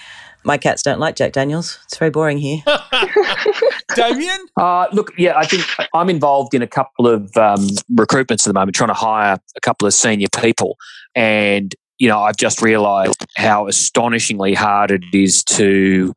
My 0.47 0.59
cats 0.59 0.83
don't 0.83 1.01
like 1.01 1.17
Jack 1.17 1.33
Daniels. 1.33 1.79
It's 1.85 1.97
very 1.97 2.11
boring 2.11 2.37
here. 2.37 2.63
Damien? 3.95 4.47
Uh, 4.59 4.87
look, 4.93 5.11
yeah, 5.17 5.39
I 5.39 5.47
think 5.47 5.65
I'm 5.95 6.11
involved 6.11 6.53
in 6.53 6.61
a 6.61 6.67
couple 6.67 7.07
of 7.07 7.35
um, 7.39 7.67
recruitments 7.95 8.43
at 8.43 8.45
the 8.45 8.53
moment, 8.53 8.77
trying 8.77 8.89
to 8.89 8.95
hire 8.95 9.39
a 9.57 9.61
couple 9.61 9.89
of 9.89 9.95
senior 9.95 10.27
people. 10.39 10.77
And 11.15 11.75
you 11.99 12.09
know, 12.09 12.21
I've 12.21 12.37
just 12.37 12.63
realized 12.63 13.25
how 13.37 13.67
astonishingly 13.67 14.55
hard 14.55 14.91
it 14.91 15.03
is 15.13 15.45
to 15.45 16.13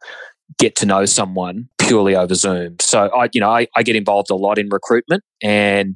get 0.58 0.76
to 0.78 0.86
know 0.86 1.06
someone 1.06 1.70
purely 1.78 2.16
over 2.16 2.34
Zoom. 2.34 2.76
So 2.80 3.10
I, 3.10 3.30
you 3.34 3.42
know, 3.42 3.50
I, 3.50 3.68
I, 3.76 3.84
get 3.84 3.96
involved 3.96 4.32
a 4.32 4.36
lot 4.36 4.58
in 4.58 4.70
recruitment 4.70 5.24
and 5.44 5.96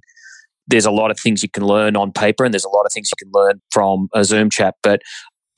there's 0.67 0.86
a 0.86 0.91
lot 0.91 1.10
of 1.10 1.20
things 1.20 1.41
you 1.41 1.50
can 1.50 1.65
learn 1.65 1.96
on 1.96 2.12
paper 2.12 2.46
and 2.46 2.54
there's 2.54 2.65
a 2.65 2.70
lot 2.70 2.84
of 2.84 2.91
things 2.94 3.10
you 3.12 3.26
can 3.26 3.32
learn 3.34 3.62
from 3.72 4.08
a 4.13 4.24
Zoom 4.24 4.50
chat. 4.50 4.76
But 4.84 5.02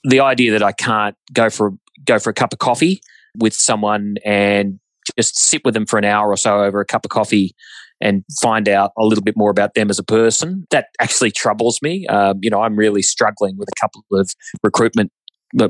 the 0.03 0.19
idea 0.21 0.51
that 0.51 0.63
I 0.63 0.71
can't 0.71 1.15
go 1.33 1.49
for 1.49 1.73
go 2.05 2.19
for 2.19 2.29
a 2.29 2.33
cup 2.33 2.53
of 2.53 2.59
coffee 2.59 3.01
with 3.37 3.53
someone 3.53 4.15
and 4.25 4.79
just 5.17 5.37
sit 5.37 5.63
with 5.65 5.73
them 5.73 5.85
for 5.85 5.97
an 5.97 6.05
hour 6.05 6.29
or 6.29 6.37
so 6.37 6.63
over 6.63 6.79
a 6.79 6.85
cup 6.85 7.05
of 7.05 7.11
coffee 7.11 7.55
and 8.03 8.23
find 8.41 8.67
out 8.67 8.91
a 8.97 9.05
little 9.05 9.23
bit 9.23 9.35
more 9.37 9.49
about 9.49 9.73
them 9.73 9.89
as 9.89 9.97
a 9.97 10.03
person. 10.03 10.65
That 10.69 10.87
actually 10.99 11.31
troubles 11.31 11.79
me. 11.81 12.05
Um, 12.07 12.39
you 12.41 12.49
know, 12.49 12.61
I'm 12.61 12.75
really 12.75 13.01
struggling 13.01 13.57
with 13.57 13.69
a 13.69 13.81
couple 13.81 14.03
of 14.11 14.29
recruitment 14.63 15.11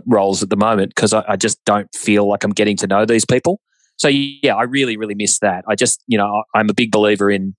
roles 0.08 0.42
at 0.42 0.50
the 0.50 0.56
moment 0.56 0.94
because 0.96 1.14
I, 1.14 1.24
I, 1.28 1.36
just 1.36 1.64
don't 1.66 1.94
feel 1.94 2.28
like 2.28 2.46
I'm 2.46 2.52
getting 2.52 2.78
to 2.78 2.88
know 2.88 3.06
these 3.06 3.26
people. 3.26 3.60
So 3.98 4.08
yeah, 4.08 4.56
I 4.56 4.64
really, 4.64 4.96
really 4.96 5.14
miss 5.14 5.40
that. 5.40 5.66
I 5.68 5.76
just, 5.76 6.02
you 6.08 6.18
know, 6.18 6.44
I'm 6.56 6.70
a 6.70 6.74
big 6.74 6.90
believer 6.90 7.30
in 7.30 7.54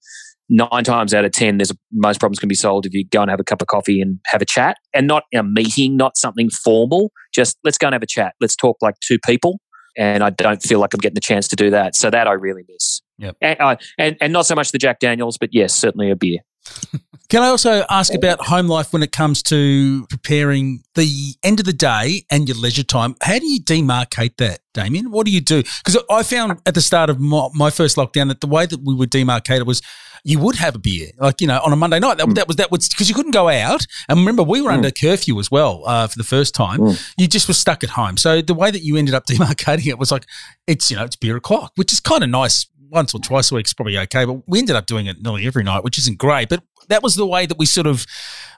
nine 0.49 0.85
times 0.85 1.15
out 1.15 1.25
of 1.25 1.33
10, 1.33 1.59
there's 1.59 1.73
most 1.93 2.21
problems 2.21 2.39
can 2.39 2.49
be 2.49 2.55
solved 2.55 2.87
if 2.87 2.93
you 2.93 3.05
go 3.07 3.23
and 3.23 3.31
have 3.31 3.41
a 3.41 3.45
cup 3.45 3.63
of 3.63 3.69
coffee 3.69 4.01
and 4.01 4.19
have 4.27 4.43
a 4.43 4.45
chat 4.45 4.77
and 4.93 5.07
not 5.07 5.25
a 5.35 5.43
meeting, 5.43 5.97
not 5.97 6.17
something 6.17 6.51
formal. 6.51 7.13
Just 7.35 7.57
let's 7.65 7.79
go 7.79 7.89
and 7.89 7.95
have 7.95 8.03
a 8.03 8.07
chat. 8.07 8.35
Let's 8.41 8.57
talk 8.57 8.77
like 8.81 8.95
two 9.01 9.19
people. 9.25 9.61
And 9.97 10.25
I 10.25 10.31
don't 10.31 10.63
feel 10.63 10.81
like 10.81 10.93
I'm 10.93 11.01
getting 11.01 11.15
the 11.15 11.21
chance 11.21 11.47
to 11.49 11.57
do 11.57 11.71
that. 11.71 11.95
So 11.95 12.11
that 12.11 12.27
I 12.27 12.33
really 12.33 12.63
miss. 12.69 13.01
Yep. 13.19 13.37
And, 13.41 13.61
uh, 13.61 13.77
and, 13.99 14.17
and 14.21 14.33
not 14.33 14.47
so 14.47 14.55
much 14.55 14.73
the 14.73 14.79
Jack 14.79 14.99
Daniels, 15.01 15.39
but 15.39 15.51
yes, 15.53 15.75
certainly 15.75 16.11
a 16.11 16.17
beer. 16.17 16.41
Can 17.31 17.43
I 17.43 17.49
also 17.49 17.85
ask 17.89 18.15
about 18.15 18.41
home 18.47 18.69
life 18.69 18.93
when 18.93 19.03
it 19.03 19.11
comes 19.11 19.43
to 19.45 20.07
preparing 20.09 20.83
the 20.95 21.35
end 21.43 21.59
of 21.59 21.67
the 21.67 21.73
day 21.73 22.25
and 22.31 22.47
your 22.47 22.57
leisure 22.57 22.83
time? 22.83 23.17
How 23.23 23.39
do 23.39 23.47
you 23.47 23.61
demarcate 23.61 24.37
that, 24.37 24.61
Damien? 24.75 25.11
What 25.11 25.25
do 25.25 25.33
you 25.33 25.41
do? 25.41 25.63
Because 25.63 25.99
I 26.11 26.23
found 26.23 26.61
at 26.67 26.75
the 26.75 26.83
start 26.83 27.09
of 27.09 27.19
my, 27.19 27.49
my, 27.55 27.71
first 27.71 27.97
lockdown 27.97 28.29
that 28.29 28.41
the 28.41 28.47
way 28.47 28.67
that 28.67 28.81
we 28.85 28.95
would 28.95 29.11
demarcate 29.11 29.59
it 29.59 29.67
was 29.67 29.81
you 30.23 30.39
would 30.39 30.57
have 30.57 30.75
a 30.75 30.79
beer, 30.79 31.11
like 31.19 31.41
you 31.41 31.47
know, 31.47 31.61
on 31.65 31.73
a 31.73 31.77
Monday 31.77 31.99
night. 31.99 32.19
That, 32.19 32.27
mm. 32.27 32.35
that 32.35 32.47
was 32.47 32.57
that 32.57 32.71
was 32.71 32.89
because 32.89 33.09
you 33.09 33.15
couldn't 33.15 33.33
go 33.33 33.49
out. 33.49 33.87
And 34.09 34.19
remember, 34.19 34.43
we 34.43 34.61
were 34.63 34.71
mm. 34.71 34.75
under 34.75 34.91
curfew 34.91 35.39
as 35.39 35.51
well 35.51 35.83
uh, 35.87 36.07
for 36.07 36.17
the 36.17 36.25
first 36.25 36.55
time. 36.55 36.81
Mm. 36.81 37.13
You 37.19 37.27
just 37.27 37.49
were 37.49 37.55
stuck 37.55 37.85
at 37.85 37.91
home. 37.91 38.17
So 38.17 38.43
the 38.43 38.55
way 38.55 38.71
that 38.71 38.83
you 38.83 38.97
ended 38.97 39.15
up 39.15 39.27
demarcating 39.31 39.87
it 39.87 39.99
was 39.99 40.11
like 40.11 40.27
it's 40.67 40.91
you 40.91 40.97
know 40.97 41.05
it's 41.05 41.17
beer 41.17 41.37
o'clock, 41.37 41.73
which 41.77 41.93
is 41.93 42.01
kind 42.01 42.23
of 42.23 42.31
nice 42.31 42.67
once 42.91 43.15
or 43.15 43.21
twice 43.21 43.51
a 43.51 43.55
week 43.55 43.67
is 43.67 43.75
probably 43.75 43.99
okay, 43.99 44.25
but 44.25 44.43
we 44.47 44.59
ended 44.59 44.77
up 44.77 44.87
doing 44.87 45.07
it 45.07 45.23
nearly 45.23 45.47
every 45.47 45.63
night, 45.63 45.85
which 45.85 45.99
isn't 45.99 46.19
great. 46.19 46.49
But 46.49 46.63
that 46.89 47.03
was 47.03 47.17
the 47.17 47.27
way 47.27 47.47
that 47.47 47.59
we 47.59 47.67
sort 47.67 47.87
of 47.87 48.07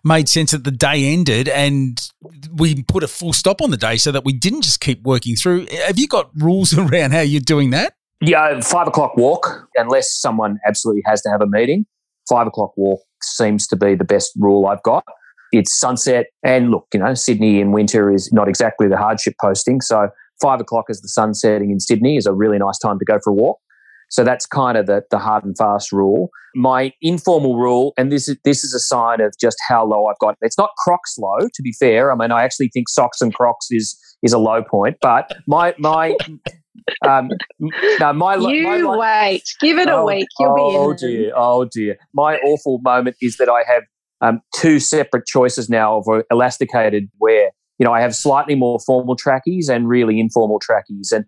made 0.05 0.29
sense 0.29 0.53
that 0.53 0.65
the 0.65 0.71
day 0.71 1.13
ended 1.13 1.49
and 1.49 2.01
we 2.53 2.83
put 2.85 3.03
a 3.03 3.09
full 3.09 3.33
stop 3.33 3.61
on 3.61 3.71
the 3.71 3.77
day 3.77 3.97
so 3.97 4.13
that 4.13 4.25
we 4.25 4.33
didn't 4.33 4.63
just 4.63 4.81
keep 4.81 5.03
working 5.03 5.37
through. 5.37 5.67
Have 5.87 5.99
you 5.99 6.09
got 6.09 6.31
rules 6.37 6.77
around 6.79 7.13
how 7.13 7.21
you're 7.21 7.41
doing 7.41 7.71
that? 7.71 7.95
Yeah, 8.21 8.61
five 8.61 8.89
o'clock 8.89 9.17
walk, 9.17 9.69
unless 9.75 10.15
someone 10.19 10.59
absolutely 10.67 11.03
has 11.05 11.21
to 11.23 11.31
have 11.31 11.43
a 11.43 11.47
meeting. 11.47 11.85
Five 12.29 12.47
o'clock 12.47 12.73
walk 12.77 13.01
seems 13.23 13.67
to 13.69 13.77
be 13.77 13.95
the 13.95 14.05
best 14.05 14.33
rule 14.39 14.67
I've 14.67 14.83
got. 14.83 15.05
It's 15.53 15.79
sunset, 15.79 16.27
and 16.43 16.71
look, 16.71 16.87
you 16.95 17.01
know, 17.01 17.15
Sydney 17.15 17.61
in 17.61 17.73
winter 17.73 18.13
is 18.13 18.33
not 18.33 18.49
exactly 18.49 18.89
the 18.89 18.97
hardship 18.97 19.35
posting. 19.41 19.81
So, 19.81 20.09
five 20.41 20.61
o'clock 20.61 20.87
as 20.89 21.03
the 21.03 21.09
sun 21.09 21.35
setting 21.35 21.71
in 21.71 21.79
Sydney 21.79 22.17
is 22.17 22.27
a 22.27 22.33
really 22.33 22.59
nice 22.59 22.79
time 22.79 22.99
to 22.99 23.05
go 23.05 23.19
for 23.23 23.31
a 23.31 23.35
walk. 23.35 23.59
So 24.09 24.25
that's 24.25 24.47
kind 24.47 24.79
of 24.79 24.87
the, 24.87 25.03
the 25.11 25.19
hard 25.19 25.45
and 25.45 25.57
fast 25.57 25.93
rule. 25.93 26.31
My 26.55 26.93
informal 27.03 27.57
rule, 27.57 27.93
and 27.99 28.11
this 28.11 28.29
is 28.29 28.37
this 28.45 28.65
is 28.65 28.73
a 28.73 28.81
sign 28.81 29.21
of 29.21 29.35
just 29.39 29.57
how 29.69 29.85
low 29.85 30.07
I've 30.07 30.19
got. 30.19 30.37
It's 30.41 30.57
not 30.57 30.71
Crocs 30.79 31.17
low, 31.19 31.49
to 31.53 31.63
be 31.63 31.73
fair. 31.79 32.11
I 32.11 32.17
mean, 32.17 32.33
I 32.33 32.45
actually 32.45 32.71
think 32.73 32.89
socks 32.89 33.21
and 33.21 33.35
Crocs 33.35 33.67
is 33.71 33.99
is 34.23 34.33
a 34.33 34.39
low 34.39 34.63
point, 34.63 34.97
but 35.03 35.37
my 35.47 35.75
my 35.79 36.17
um, 37.07 37.31
no, 38.01 38.13
my 38.13 38.37
you 38.37 38.63
my, 38.63 38.97
wait, 38.97 39.43
give 39.61 39.79
it 39.79 39.89
oh, 39.89 40.03
a 40.03 40.07
week. 40.07 40.29
You'll 40.39 40.53
oh, 40.53 40.55
be 40.57 40.75
in. 40.75 40.81
Oh 40.81 40.95
dear, 40.95 41.33
oh 41.37 41.65
dear. 41.65 41.97
My 42.15 42.37
awful 42.39 42.81
moment 42.83 43.17
is 43.21 43.37
that 43.37 43.49
I 43.49 43.63
have 43.71 43.83
um, 44.21 44.41
two 44.55 44.81
separate 44.81 45.27
choices 45.27 45.69
now 45.69 45.99
of 45.99 46.23
elasticated 46.31 47.09
wear. 47.21 47.51
You 47.79 47.85
know, 47.85 47.93
I 47.93 48.01
have 48.01 48.15
slightly 48.15 48.55
more 48.55 48.79
formal 48.87 49.17
trackies 49.17 49.69
and 49.69 49.89
really 49.89 50.19
informal 50.19 50.59
trackies, 50.59 51.13
and 51.13 51.25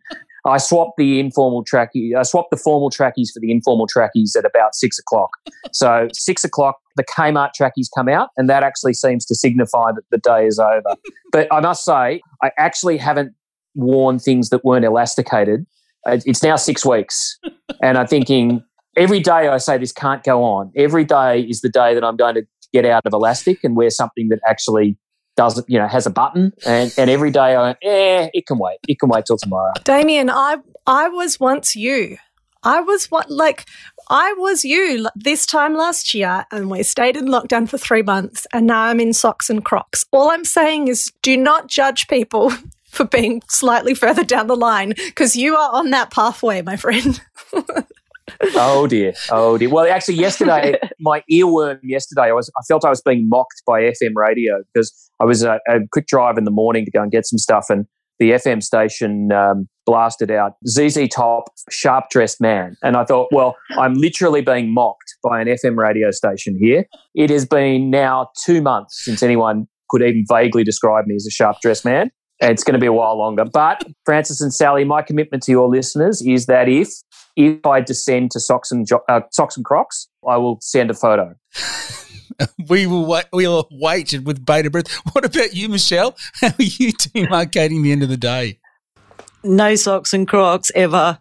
I 0.50 0.58
swapped 0.58 0.96
the 0.96 1.20
informal 1.20 1.64
trackie. 1.64 2.14
I 2.16 2.22
swapped 2.22 2.50
the 2.50 2.56
formal 2.56 2.90
trackies 2.90 3.30
for 3.32 3.40
the 3.40 3.50
informal 3.50 3.86
trackies 3.86 4.36
at 4.36 4.44
about 4.44 4.74
six 4.74 4.98
o'clock. 4.98 5.30
so 5.72 6.08
six 6.12 6.44
o'clock, 6.44 6.76
the 6.96 7.04
Kmart 7.04 7.52
trackies 7.54 7.90
come 7.94 8.08
out, 8.08 8.30
and 8.36 8.48
that 8.48 8.62
actually 8.62 8.94
seems 8.94 9.24
to 9.26 9.34
signify 9.34 9.92
that 9.92 10.02
the 10.10 10.18
day 10.18 10.46
is 10.46 10.58
over. 10.58 10.96
but 11.32 11.48
I 11.52 11.60
must 11.60 11.84
say, 11.84 12.20
I 12.42 12.50
actually 12.58 12.96
haven't 12.96 13.34
worn 13.74 14.18
things 14.18 14.50
that 14.50 14.64
weren't 14.64 14.84
elasticated. 14.84 15.66
It's 16.06 16.42
now 16.42 16.56
six 16.56 16.86
weeks, 16.86 17.38
and 17.82 17.98
I'm 17.98 18.06
thinking 18.06 18.64
every 18.96 19.20
day 19.20 19.48
I 19.48 19.58
say 19.58 19.78
this 19.78 19.92
can't 19.92 20.22
go 20.24 20.42
on. 20.42 20.72
Every 20.76 21.04
day 21.04 21.40
is 21.42 21.60
the 21.60 21.68
day 21.68 21.94
that 21.94 22.04
I'm 22.04 22.16
going 22.16 22.34
to 22.36 22.46
get 22.72 22.84
out 22.84 23.02
of 23.04 23.12
elastic 23.12 23.64
and 23.64 23.76
wear 23.76 23.90
something 23.90 24.28
that 24.28 24.40
actually 24.46 24.96
does 25.38 25.62
you 25.68 25.78
know 25.78 25.86
has 25.86 26.04
a 26.04 26.10
button 26.10 26.52
and, 26.66 26.92
and 26.98 27.08
every 27.08 27.30
day 27.30 27.54
I 27.54 27.70
eh 27.80 28.28
it 28.34 28.46
can 28.46 28.58
wait. 28.58 28.78
It 28.88 28.98
can 28.98 29.08
wait 29.08 29.24
till 29.24 29.38
tomorrow. 29.38 29.72
Damien 29.84 30.28
I 30.28 30.56
I 30.86 31.08
was 31.08 31.38
once 31.38 31.76
you. 31.76 32.18
I 32.64 32.80
was 32.80 33.06
what 33.06 33.30
like 33.30 33.64
I 34.10 34.34
was 34.36 34.64
you 34.64 35.06
this 35.14 35.46
time 35.46 35.74
last 35.74 36.12
year 36.12 36.44
and 36.50 36.68
we 36.68 36.82
stayed 36.82 37.16
in 37.16 37.26
lockdown 37.26 37.68
for 37.68 37.78
3 37.78 38.02
months 38.02 38.48
and 38.52 38.66
now 38.66 38.82
I'm 38.82 38.98
in 38.98 39.12
socks 39.12 39.48
and 39.48 39.64
crocs. 39.64 40.04
All 40.10 40.30
I'm 40.30 40.44
saying 40.44 40.88
is 40.88 41.12
do 41.22 41.36
not 41.36 41.68
judge 41.68 42.08
people 42.08 42.50
for 42.86 43.04
being 43.04 43.40
slightly 43.48 43.94
further 43.94 44.24
down 44.24 44.48
the 44.48 44.56
line 44.56 44.88
because 44.88 45.36
you 45.36 45.54
are 45.54 45.70
on 45.72 45.90
that 45.90 46.10
pathway 46.10 46.62
my 46.62 46.74
friend 46.74 47.20
oh 48.54 48.86
dear, 48.86 49.14
oh 49.30 49.58
dear. 49.58 49.70
Well, 49.70 49.90
actually, 49.90 50.16
yesterday, 50.16 50.78
my 51.00 51.22
earworm. 51.30 51.78
Yesterday, 51.82 52.22
I 52.22 52.32
was 52.32 52.50
I 52.58 52.62
felt 52.68 52.84
I 52.84 52.90
was 52.90 53.02
being 53.02 53.28
mocked 53.28 53.62
by 53.66 53.82
FM 53.82 54.14
radio 54.14 54.62
because 54.72 55.10
I 55.20 55.24
was 55.24 55.42
a, 55.42 55.60
a 55.68 55.80
quick 55.92 56.06
drive 56.06 56.38
in 56.38 56.44
the 56.44 56.50
morning 56.50 56.84
to 56.84 56.90
go 56.90 57.02
and 57.02 57.10
get 57.10 57.26
some 57.26 57.38
stuff, 57.38 57.66
and 57.68 57.86
the 58.18 58.32
FM 58.32 58.62
station 58.62 59.30
um, 59.32 59.68
blasted 59.86 60.30
out 60.30 60.54
ZZ 60.66 61.08
Top, 61.08 61.44
sharp 61.70 62.10
dressed 62.10 62.40
man, 62.40 62.76
and 62.82 62.96
I 62.96 63.04
thought, 63.04 63.28
well, 63.32 63.56
I'm 63.78 63.94
literally 63.94 64.42
being 64.42 64.72
mocked 64.72 65.16
by 65.22 65.40
an 65.40 65.48
FM 65.48 65.76
radio 65.76 66.10
station 66.10 66.56
here. 66.60 66.84
It 67.14 67.30
has 67.30 67.46
been 67.46 67.90
now 67.90 68.30
two 68.44 68.60
months 68.60 69.04
since 69.04 69.22
anyone 69.22 69.68
could 69.88 70.02
even 70.02 70.24
vaguely 70.28 70.64
describe 70.64 71.06
me 71.06 71.14
as 71.14 71.26
a 71.26 71.30
sharp 71.30 71.56
dressed 71.62 71.84
man. 71.84 72.10
It's 72.40 72.62
going 72.62 72.74
to 72.74 72.80
be 72.80 72.86
a 72.86 72.92
while 72.92 73.18
longer. 73.18 73.44
But 73.44 73.84
Francis 74.04 74.40
and 74.40 74.54
Sally, 74.54 74.84
my 74.84 75.02
commitment 75.02 75.42
to 75.44 75.52
your 75.52 75.68
listeners 75.68 76.22
is 76.22 76.46
that 76.46 76.68
if 76.68 76.88
if 77.38 77.64
I 77.64 77.80
descend 77.80 78.32
to 78.32 78.40
socks 78.40 78.72
and 78.72 78.86
uh, 79.08 79.20
socks 79.30 79.56
and 79.56 79.64
Crocs, 79.64 80.08
I 80.28 80.36
will 80.36 80.58
send 80.60 80.90
a 80.90 80.94
photo. 80.94 81.36
we 82.68 82.86
will 82.86 83.06
wait. 83.06 83.26
We'll 83.32 83.68
wait 83.70 84.12
with 84.24 84.44
bated 84.44 84.72
breath. 84.72 84.88
What 85.12 85.24
about 85.24 85.54
you, 85.54 85.68
Michelle? 85.68 86.16
How 86.40 86.48
are 86.48 86.54
you 86.58 86.92
demarcating 86.92 87.82
the 87.84 87.92
end 87.92 88.02
of 88.02 88.08
the 88.08 88.16
day? 88.16 88.58
No 89.44 89.76
socks 89.76 90.12
and 90.12 90.26
Crocs 90.26 90.72
ever. 90.74 91.16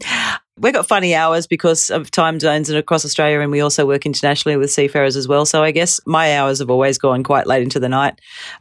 We've 0.60 0.74
got 0.74 0.88
funny 0.88 1.14
hours 1.14 1.46
because 1.46 1.92
of 1.92 2.10
time 2.10 2.40
zones 2.40 2.70
and 2.70 2.78
across 2.80 3.06
Australia, 3.06 3.40
and 3.42 3.52
we 3.52 3.60
also 3.60 3.86
work 3.86 4.06
internationally 4.06 4.58
with 4.58 4.72
seafarers 4.72 5.16
as 5.16 5.28
well. 5.28 5.46
So 5.46 5.64
I 5.64 5.72
guess 5.72 6.00
my 6.06 6.36
hours 6.36 6.60
have 6.60 6.70
always 6.70 6.98
gone 6.98 7.24
quite 7.24 7.46
late 7.46 7.62
into 7.62 7.80
the 7.80 7.90
night. 7.90 8.20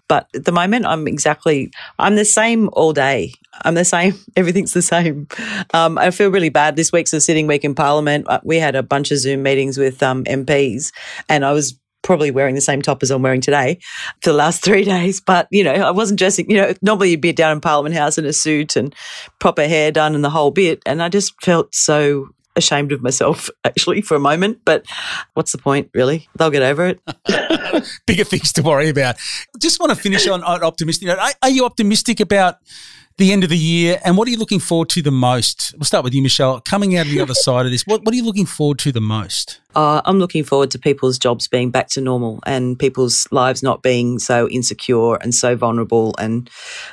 But 0.09 0.29
at 0.35 0.45
the 0.45 0.53
moment, 0.53 0.87
I'm 0.87 1.09
exactly, 1.09 1.71
I'm 1.99 2.17
the 2.17 2.25
same 2.25 2.69
all 2.75 2.93
day. 2.93 3.33
I'm 3.63 3.75
the 3.75 3.85
same. 3.85 4.15
Everything's 4.37 4.73
the 4.73 4.83
same. 4.83 5.27
Um, 5.73 5.97
I 5.97 6.11
feel 6.11 6.31
really 6.31 6.51
bad. 6.51 6.77
This 6.77 6.93
week's 6.93 7.13
a 7.13 7.21
sitting 7.21 7.47
week 7.47 7.65
in 7.65 7.75
Parliament. 7.75 8.27
Uh, 8.29 8.41
we 8.45 8.59
had 8.59 8.75
a 8.75 8.83
bunch 8.83 9.11
of 9.11 9.19
Zoom 9.19 9.43
meetings 9.43 9.79
with 9.79 10.03
um, 10.03 10.25
MPs, 10.25 10.93
and 11.29 11.45
I 11.45 11.53
was 11.53 11.79
probably 12.07 12.31
wearing 12.31 12.55
the 12.55 12.61
same 12.61 12.81
top 12.81 13.03
as 13.03 13.11
I'm 13.11 13.21
wearing 13.21 13.41
today 13.41 13.81
for 14.23 14.31
the 14.31 14.37
last 14.37 14.65
three 14.65 14.85
days. 14.85 15.21
But, 15.21 15.49
you 15.51 15.65
know, 15.65 15.75
I 15.75 15.91
wasn't 15.91 16.19
dressing, 16.19 16.49
you 16.49 16.57
know, 16.57 16.73
normally 16.81 17.11
you'd 17.11 17.21
be 17.21 17.33
down 17.33 17.53
in 17.53 17.61
Parliament 17.61 17.95
House 17.95 18.17
in 18.17 18.25
a 18.25 18.33
suit 18.33 18.77
and 18.77 18.95
proper 19.41 19.67
hair 19.67 19.91
done 19.93 20.15
and 20.15 20.25
the 20.25 20.31
whole 20.31 20.53
bit. 20.53 20.81
And 20.87 21.03
I 21.03 21.09
just 21.09 21.35
felt 21.43 21.75
so 21.75 22.29
ashamed 22.55 22.93
of 22.93 23.03
myself 23.03 23.51
actually 23.65 24.01
for 24.01 24.15
a 24.15 24.21
moment. 24.21 24.61
But 24.65 24.87
what's 25.35 25.53
the 25.53 25.59
point, 25.59 25.91
really? 25.93 26.29
They'll 26.39 26.51
get 26.51 26.63
over 26.63 26.87
it. 26.87 27.01
Bigger 28.07 28.25
things 28.25 28.53
to 28.55 28.63
worry 28.63 28.89
about. 28.89 29.17
Just 29.59 29.81
want 29.81 29.91
to 29.91 29.97
finish 29.97 30.27
on, 30.29 30.43
on 30.45 30.63
optimistic. 30.63 31.09
Are, 31.09 31.33
are 31.43 31.51
you 31.51 31.67
optimistic 31.67 32.21
about 32.21 32.57
the 33.19 33.33
end 33.33 33.45
of 33.45 33.51
the 33.51 33.57
year, 33.57 33.99
and 34.05 34.19
what 34.19 34.29
are 34.29 34.31
you 34.31 34.37
looking 34.37 34.61
forward 34.61 34.91
to 34.91 35.01
the 35.01 35.11
most? 35.11 35.75
We'll 35.77 35.85
start 35.85 36.05
with 36.05 36.13
you, 36.13 36.23
Michelle. 36.23 36.61
Coming 36.61 36.97
out 36.99 37.07
of 37.07 37.13
the 37.13 37.21
other 37.21 37.33
side 37.33 37.65
of 37.65 37.73
this, 37.73 37.87
what, 37.87 38.05
what 38.05 38.13
are 38.13 38.17
you 38.17 38.25
looking 38.25 38.45
forward 38.45 38.79
to 38.81 38.93
the 38.93 39.01
most? 39.01 39.61
Uh, 39.75 40.03
I'm 40.05 40.19
looking 40.19 40.45
forward 40.45 40.71
to 40.73 40.79
people's 40.79 41.19
jobs 41.19 41.49
being 41.49 41.71
back 41.71 41.89
to 41.89 42.03
normal 42.03 42.41
and 42.45 42.79
people's 42.79 43.27
lives 43.31 43.63
not 43.63 43.83
being 43.83 44.19
so 44.19 44.49
insecure 44.49 45.17
and 45.17 45.35
so 45.35 45.57
vulnerable. 45.57 46.15
And 46.19 46.51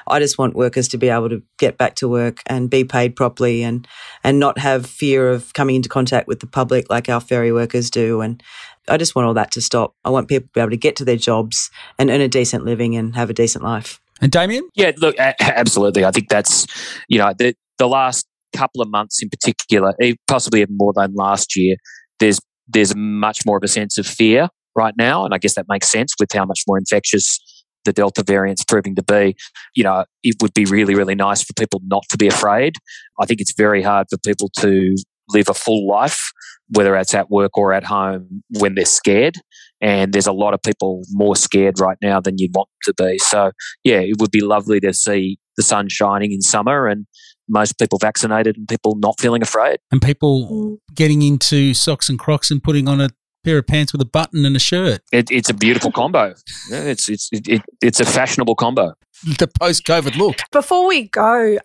I 0.07 0.19
just 0.19 0.37
want 0.37 0.55
workers 0.55 0.87
to 0.89 0.97
be 0.97 1.09
able 1.09 1.29
to 1.29 1.41
get 1.57 1.77
back 1.77 1.95
to 1.95 2.07
work 2.07 2.41
and 2.45 2.69
be 2.69 2.85
paid 2.85 3.17
properly 3.17 3.63
and, 3.63 3.85
and 4.23 4.39
not 4.39 4.57
have 4.59 4.85
fear 4.85 5.29
of 5.29 5.53
coming 5.53 5.75
into 5.75 5.89
contact 5.89 6.27
with 6.27 6.39
the 6.39 6.47
public 6.47 6.89
like 6.89 7.09
our 7.09 7.21
ferry 7.21 7.51
workers 7.51 7.89
do. 7.89 8.21
And 8.21 8.41
I 8.87 8.97
just 8.97 9.15
want 9.15 9.27
all 9.27 9.33
that 9.33 9.51
to 9.51 9.61
stop. 9.61 9.95
I 10.05 10.09
want 10.09 10.29
people 10.29 10.47
to 10.47 10.53
be 10.53 10.61
able 10.61 10.71
to 10.71 10.77
get 10.77 10.95
to 10.97 11.05
their 11.05 11.17
jobs 11.17 11.69
and 11.99 12.09
earn 12.09 12.21
a 12.21 12.27
decent 12.27 12.65
living 12.65 12.95
and 12.95 13.15
have 13.15 13.29
a 13.29 13.33
decent 13.33 13.63
life. 13.63 13.99
And 14.23 14.31
Damien? 14.31 14.67
Yeah, 14.73 14.93
look, 14.97 15.15
absolutely. 15.19 16.05
I 16.05 16.11
think 16.11 16.29
that's, 16.29 16.65
you 17.09 17.19
know, 17.19 17.33
the, 17.37 17.53
the 17.77 17.87
last 17.87 18.25
couple 18.55 18.81
of 18.81 18.89
months 18.89 19.21
in 19.21 19.29
particular, 19.29 19.93
possibly 20.27 20.61
even 20.61 20.77
more 20.77 20.93
than 20.95 21.13
last 21.13 21.55
year, 21.57 21.75
there's 22.19 22.39
there's 22.69 22.95
much 22.95 23.45
more 23.45 23.57
of 23.57 23.63
a 23.63 23.67
sense 23.67 23.97
of 23.97 24.07
fear 24.07 24.47
right 24.77 24.93
now, 24.97 25.25
and 25.25 25.33
I 25.33 25.37
guess 25.37 25.55
that 25.55 25.65
makes 25.67 25.91
sense 25.91 26.13
with 26.17 26.31
how 26.31 26.45
much 26.45 26.61
more 26.65 26.77
infectious 26.77 27.37
the 27.83 27.91
Delta 27.91 28.23
variant's 28.23 28.63
proving 28.63 28.95
to 28.95 29.03
be. 29.03 29.35
You 29.75 29.83
know, 29.83 30.05
it 30.23 30.37
would 30.41 30.53
be 30.53 30.63
really, 30.63 30.95
really 30.95 31.15
nice 31.15 31.43
for 31.43 31.51
people 31.53 31.81
not 31.85 32.05
to 32.11 32.17
be 32.17 32.27
afraid. 32.27 32.75
I 33.19 33.25
think 33.25 33.41
it's 33.41 33.53
very 33.53 33.81
hard 33.81 34.07
for 34.09 34.17
people 34.19 34.49
to 34.59 34.95
live 35.33 35.49
a 35.49 35.53
full 35.53 35.87
life, 35.87 36.31
whether 36.69 36.95
it's 36.95 37.13
at 37.13 37.29
work 37.29 37.57
or 37.57 37.73
at 37.73 37.83
home, 37.83 38.43
when 38.59 38.75
they're 38.75 38.85
scared. 38.85 39.35
And 39.81 40.13
there's 40.13 40.27
a 40.27 40.33
lot 40.33 40.53
of 40.53 40.61
people 40.61 41.03
more 41.11 41.35
scared 41.35 41.79
right 41.79 41.97
now 42.01 42.19
than 42.19 42.37
you'd 42.37 42.55
want 42.55 42.69
to 42.83 42.93
be. 42.93 43.17
So, 43.19 43.51
yeah, 43.83 43.99
it 43.99 44.19
would 44.19 44.31
be 44.31 44.41
lovely 44.41 44.79
to 44.79 44.93
see 44.93 45.37
the 45.57 45.63
sun 45.63 45.89
shining 45.89 46.31
in 46.31 46.41
summer 46.41 46.87
and 46.87 47.05
most 47.49 47.77
people 47.77 47.99
vaccinated 47.99 48.57
and 48.57 48.67
people 48.67 48.95
not 48.95 49.19
feeling 49.19 49.41
afraid. 49.41 49.79
And 49.91 50.01
people 50.01 50.49
mm. 50.49 50.95
getting 50.95 51.21
into 51.21 51.73
socks 51.73 52.09
and 52.09 52.17
crocs 52.17 52.49
and 52.49 52.63
putting 52.63 52.87
on 52.87 53.01
a 53.01 53.09
pair 53.43 53.57
of 53.57 53.67
pants 53.67 53.91
with 53.91 54.01
a 54.01 54.05
button 54.05 54.45
and 54.45 54.55
a 54.55 54.59
shirt. 54.59 55.01
It, 55.11 55.29
it's 55.29 55.49
a 55.49 55.53
beautiful 55.53 55.91
combo. 55.91 56.33
Yeah, 56.69 56.83
It's 56.83 57.09
it's 57.09 57.29
it, 57.31 57.47
it, 57.47 57.61
it's 57.81 57.99
a 57.99 58.05
fashionable 58.05 58.55
combo. 58.55 58.93
The 59.37 59.47
post 59.59 59.85
COVID 59.85 60.17
look. 60.17 60.37
Before 60.51 60.87
we 60.87 61.09
go, 61.09 61.57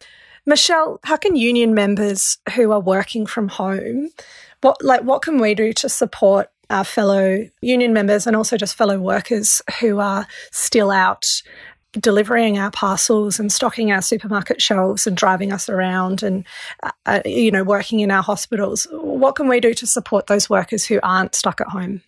Michelle, 0.48 0.98
how 1.04 1.18
can 1.18 1.36
union 1.36 1.74
members 1.74 2.38
who 2.54 2.72
are 2.72 2.80
working 2.80 3.26
from 3.26 3.48
home, 3.48 4.08
what 4.62 4.82
like 4.82 5.02
what 5.02 5.20
can 5.20 5.38
we 5.38 5.54
do 5.54 5.74
to 5.74 5.90
support 5.90 6.48
our 6.70 6.84
fellow 6.84 7.46
union 7.60 7.92
members 7.92 8.26
and 8.26 8.34
also 8.34 8.56
just 8.56 8.74
fellow 8.74 8.98
workers 8.98 9.60
who 9.78 10.00
are 10.00 10.26
still 10.50 10.90
out 10.90 11.26
delivering 11.92 12.58
our 12.58 12.70
parcels 12.70 13.38
and 13.38 13.52
stocking 13.52 13.92
our 13.92 14.00
supermarket 14.00 14.62
shelves 14.62 15.06
and 15.06 15.18
driving 15.18 15.52
us 15.52 15.68
around 15.68 16.22
and 16.22 16.46
uh, 16.82 16.92
uh, 17.04 17.20
you 17.26 17.50
know 17.50 17.62
working 17.62 18.00
in 18.00 18.10
our 18.10 18.22
hospitals? 18.22 18.86
What 18.90 19.34
can 19.34 19.48
we 19.48 19.60
do 19.60 19.74
to 19.74 19.86
support 19.86 20.28
those 20.28 20.48
workers 20.48 20.86
who 20.86 20.98
aren't 21.02 21.34
stuck 21.34 21.60
at 21.60 21.68
home 21.68 22.00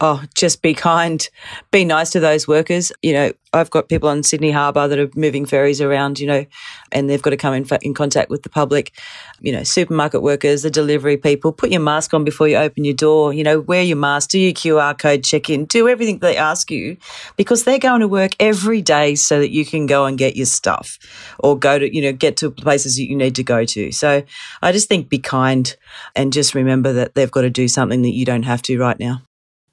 Oh, 0.00 0.22
just 0.34 0.62
be 0.62 0.74
kind, 0.74 1.28
be 1.72 1.84
nice 1.84 2.10
to 2.10 2.20
those 2.20 2.46
workers. 2.46 2.92
You 3.02 3.12
know, 3.14 3.32
I've 3.52 3.70
got 3.70 3.88
people 3.88 4.08
on 4.08 4.22
Sydney 4.22 4.52
Harbour 4.52 4.86
that 4.86 4.98
are 4.98 5.10
moving 5.16 5.44
ferries 5.44 5.80
around, 5.80 6.20
you 6.20 6.26
know, 6.26 6.46
and 6.92 7.10
they've 7.10 7.20
got 7.22 7.30
to 7.30 7.36
come 7.36 7.54
in, 7.54 7.66
in 7.82 7.94
contact 7.94 8.30
with 8.30 8.42
the 8.42 8.48
public. 8.48 8.92
You 9.40 9.50
know, 9.50 9.64
supermarket 9.64 10.22
workers, 10.22 10.62
the 10.62 10.70
delivery 10.70 11.16
people, 11.16 11.52
put 11.52 11.70
your 11.70 11.80
mask 11.80 12.14
on 12.14 12.24
before 12.24 12.46
you 12.46 12.56
open 12.56 12.84
your 12.84 12.94
door. 12.94 13.32
You 13.32 13.42
know, 13.42 13.60
wear 13.60 13.82
your 13.82 13.96
mask, 13.96 14.30
do 14.30 14.38
your 14.38 14.52
QR 14.52 14.96
code 14.96 15.24
check 15.24 15.50
in, 15.50 15.64
do 15.64 15.88
everything 15.88 16.18
they 16.18 16.36
ask 16.36 16.70
you 16.70 16.96
because 17.36 17.64
they're 17.64 17.78
going 17.80 18.00
to 18.00 18.08
work 18.08 18.32
every 18.38 18.82
day 18.82 19.16
so 19.16 19.40
that 19.40 19.50
you 19.50 19.64
can 19.64 19.86
go 19.86 20.04
and 20.04 20.16
get 20.16 20.36
your 20.36 20.46
stuff 20.46 20.98
or 21.40 21.58
go 21.58 21.78
to, 21.78 21.92
you 21.92 22.02
know, 22.02 22.12
get 22.12 22.36
to 22.36 22.50
places 22.50 22.96
that 22.96 23.08
you 23.08 23.16
need 23.16 23.34
to 23.34 23.42
go 23.42 23.64
to. 23.64 23.90
So 23.90 24.22
I 24.62 24.70
just 24.70 24.88
think 24.88 25.08
be 25.08 25.18
kind 25.18 25.74
and 26.14 26.32
just 26.32 26.54
remember 26.54 26.92
that 26.92 27.14
they've 27.14 27.30
got 27.30 27.42
to 27.42 27.50
do 27.50 27.66
something 27.66 28.02
that 28.02 28.14
you 28.14 28.24
don't 28.24 28.44
have 28.44 28.62
to 28.62 28.78
right 28.78 28.98
now. 28.98 29.22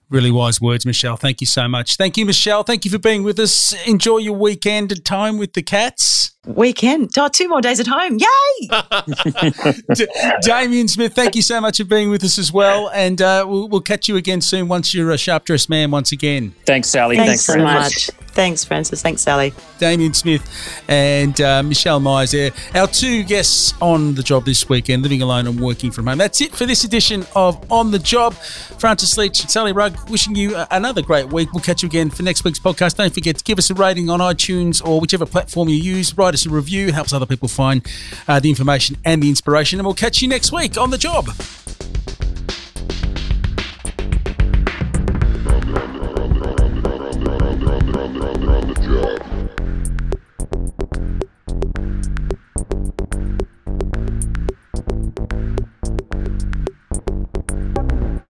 Really 0.09 0.31
wise 0.31 0.61
words, 0.61 0.85
Michelle. 0.85 1.17
Thank 1.17 1.41
you 1.41 1.47
so 1.47 1.67
much. 1.67 1.97
Thank 1.97 2.17
you, 2.17 2.25
Michelle. 2.25 2.63
Thank 2.63 2.85
you 2.85 2.91
for 2.91 2.99
being 2.99 3.23
with 3.23 3.39
us. 3.39 3.73
Enjoy 3.87 4.17
your 4.17 4.37
weekend 4.37 4.91
and 4.91 5.03
time 5.03 5.37
with 5.37 5.53
the 5.53 5.63
cats. 5.63 6.34
Weekend. 6.45 7.11
Oh, 7.17 7.27
two 7.27 7.47
more 7.49 7.61
days 7.61 7.79
at 7.79 7.87
home. 7.87 8.17
Yay! 8.19 8.69
D- 9.95 10.07
Damien 10.41 10.87
Smith, 10.87 11.13
thank 11.13 11.35
you 11.35 11.41
so 11.41 11.59
much 11.61 11.77
for 11.77 11.85
being 11.85 12.09
with 12.09 12.23
us 12.23 12.37
as 12.37 12.51
well. 12.51 12.89
And 12.93 13.21
uh, 13.21 13.45
we'll, 13.47 13.67
we'll 13.67 13.81
catch 13.81 14.07
you 14.07 14.15
again 14.15 14.41
soon 14.41 14.67
once 14.67 14.93
you're 14.93 15.11
a 15.11 15.17
sharp 15.17 15.45
dressed 15.45 15.69
man 15.69 15.91
once 15.91 16.11
again. 16.11 16.53
Thanks, 16.65 16.89
Sally. 16.89 17.17
Thanks, 17.17 17.29
Thanks, 17.29 17.45
so 17.45 17.53
Francis. 17.53 18.09
much. 18.11 18.25
Thanks, 18.35 18.65
Francis. 18.65 19.01
Thanks, 19.01 19.21
Sally. 19.21 19.53
Damien 19.79 20.13
Smith 20.13 20.43
and 20.89 21.39
uh, 21.39 21.63
Michelle 21.63 22.01
Myers 22.01 22.31
there, 22.31 22.51
our 22.73 22.85
two 22.87 23.23
guests 23.23 23.73
on 23.81 24.13
the 24.13 24.23
job 24.23 24.43
this 24.43 24.67
weekend, 24.67 25.03
living 25.03 25.21
alone 25.21 25.47
and 25.47 25.57
working 25.59 25.89
from 25.89 26.07
home. 26.07 26.17
That's 26.17 26.41
it 26.41 26.53
for 26.53 26.65
this 26.65 26.83
edition 26.83 27.25
of 27.33 27.71
On 27.71 27.91
the 27.91 27.99
Job. 27.99 28.33
Francis 28.33 29.17
Leach 29.17 29.39
and 29.41 29.49
Sally 29.49 29.71
Rugg 29.71 30.09
wishing 30.09 30.35
you 30.35 30.53
uh, 30.55 30.65
another 30.71 31.01
great 31.01 31.31
week. 31.31 31.53
We'll 31.53 31.63
catch 31.63 31.81
you 31.81 31.87
again 31.87 32.09
for 32.09 32.23
next 32.23 32.43
week's 32.43 32.59
podcast. 32.59 32.97
Don't 32.97 33.13
forget 33.13 33.37
to 33.37 33.43
give 33.43 33.57
us 33.57 33.69
a 33.69 33.73
rating 33.73 34.09
on 34.09 34.19
iTunes 34.19 34.85
or 34.85 34.99
whichever 34.99 35.25
platform 35.25 35.69
you 35.69 35.75
use. 35.77 36.15
Write 36.17 36.34
us 36.35 36.45
a 36.45 36.49
review, 36.49 36.91
helps 36.91 37.13
other 37.13 37.25
people 37.25 37.47
find 37.47 37.85
uh, 38.27 38.39
the 38.39 38.49
information 38.49 38.97
and 39.03 39.23
the 39.23 39.29
inspiration. 39.29 39.79
And 39.79 39.85
we'll 39.87 39.95
catch 39.95 40.21
you 40.21 40.27
next 40.27 40.51
week 40.51 40.77
on 40.77 40.91
the 40.91 40.97
job. 40.97 41.29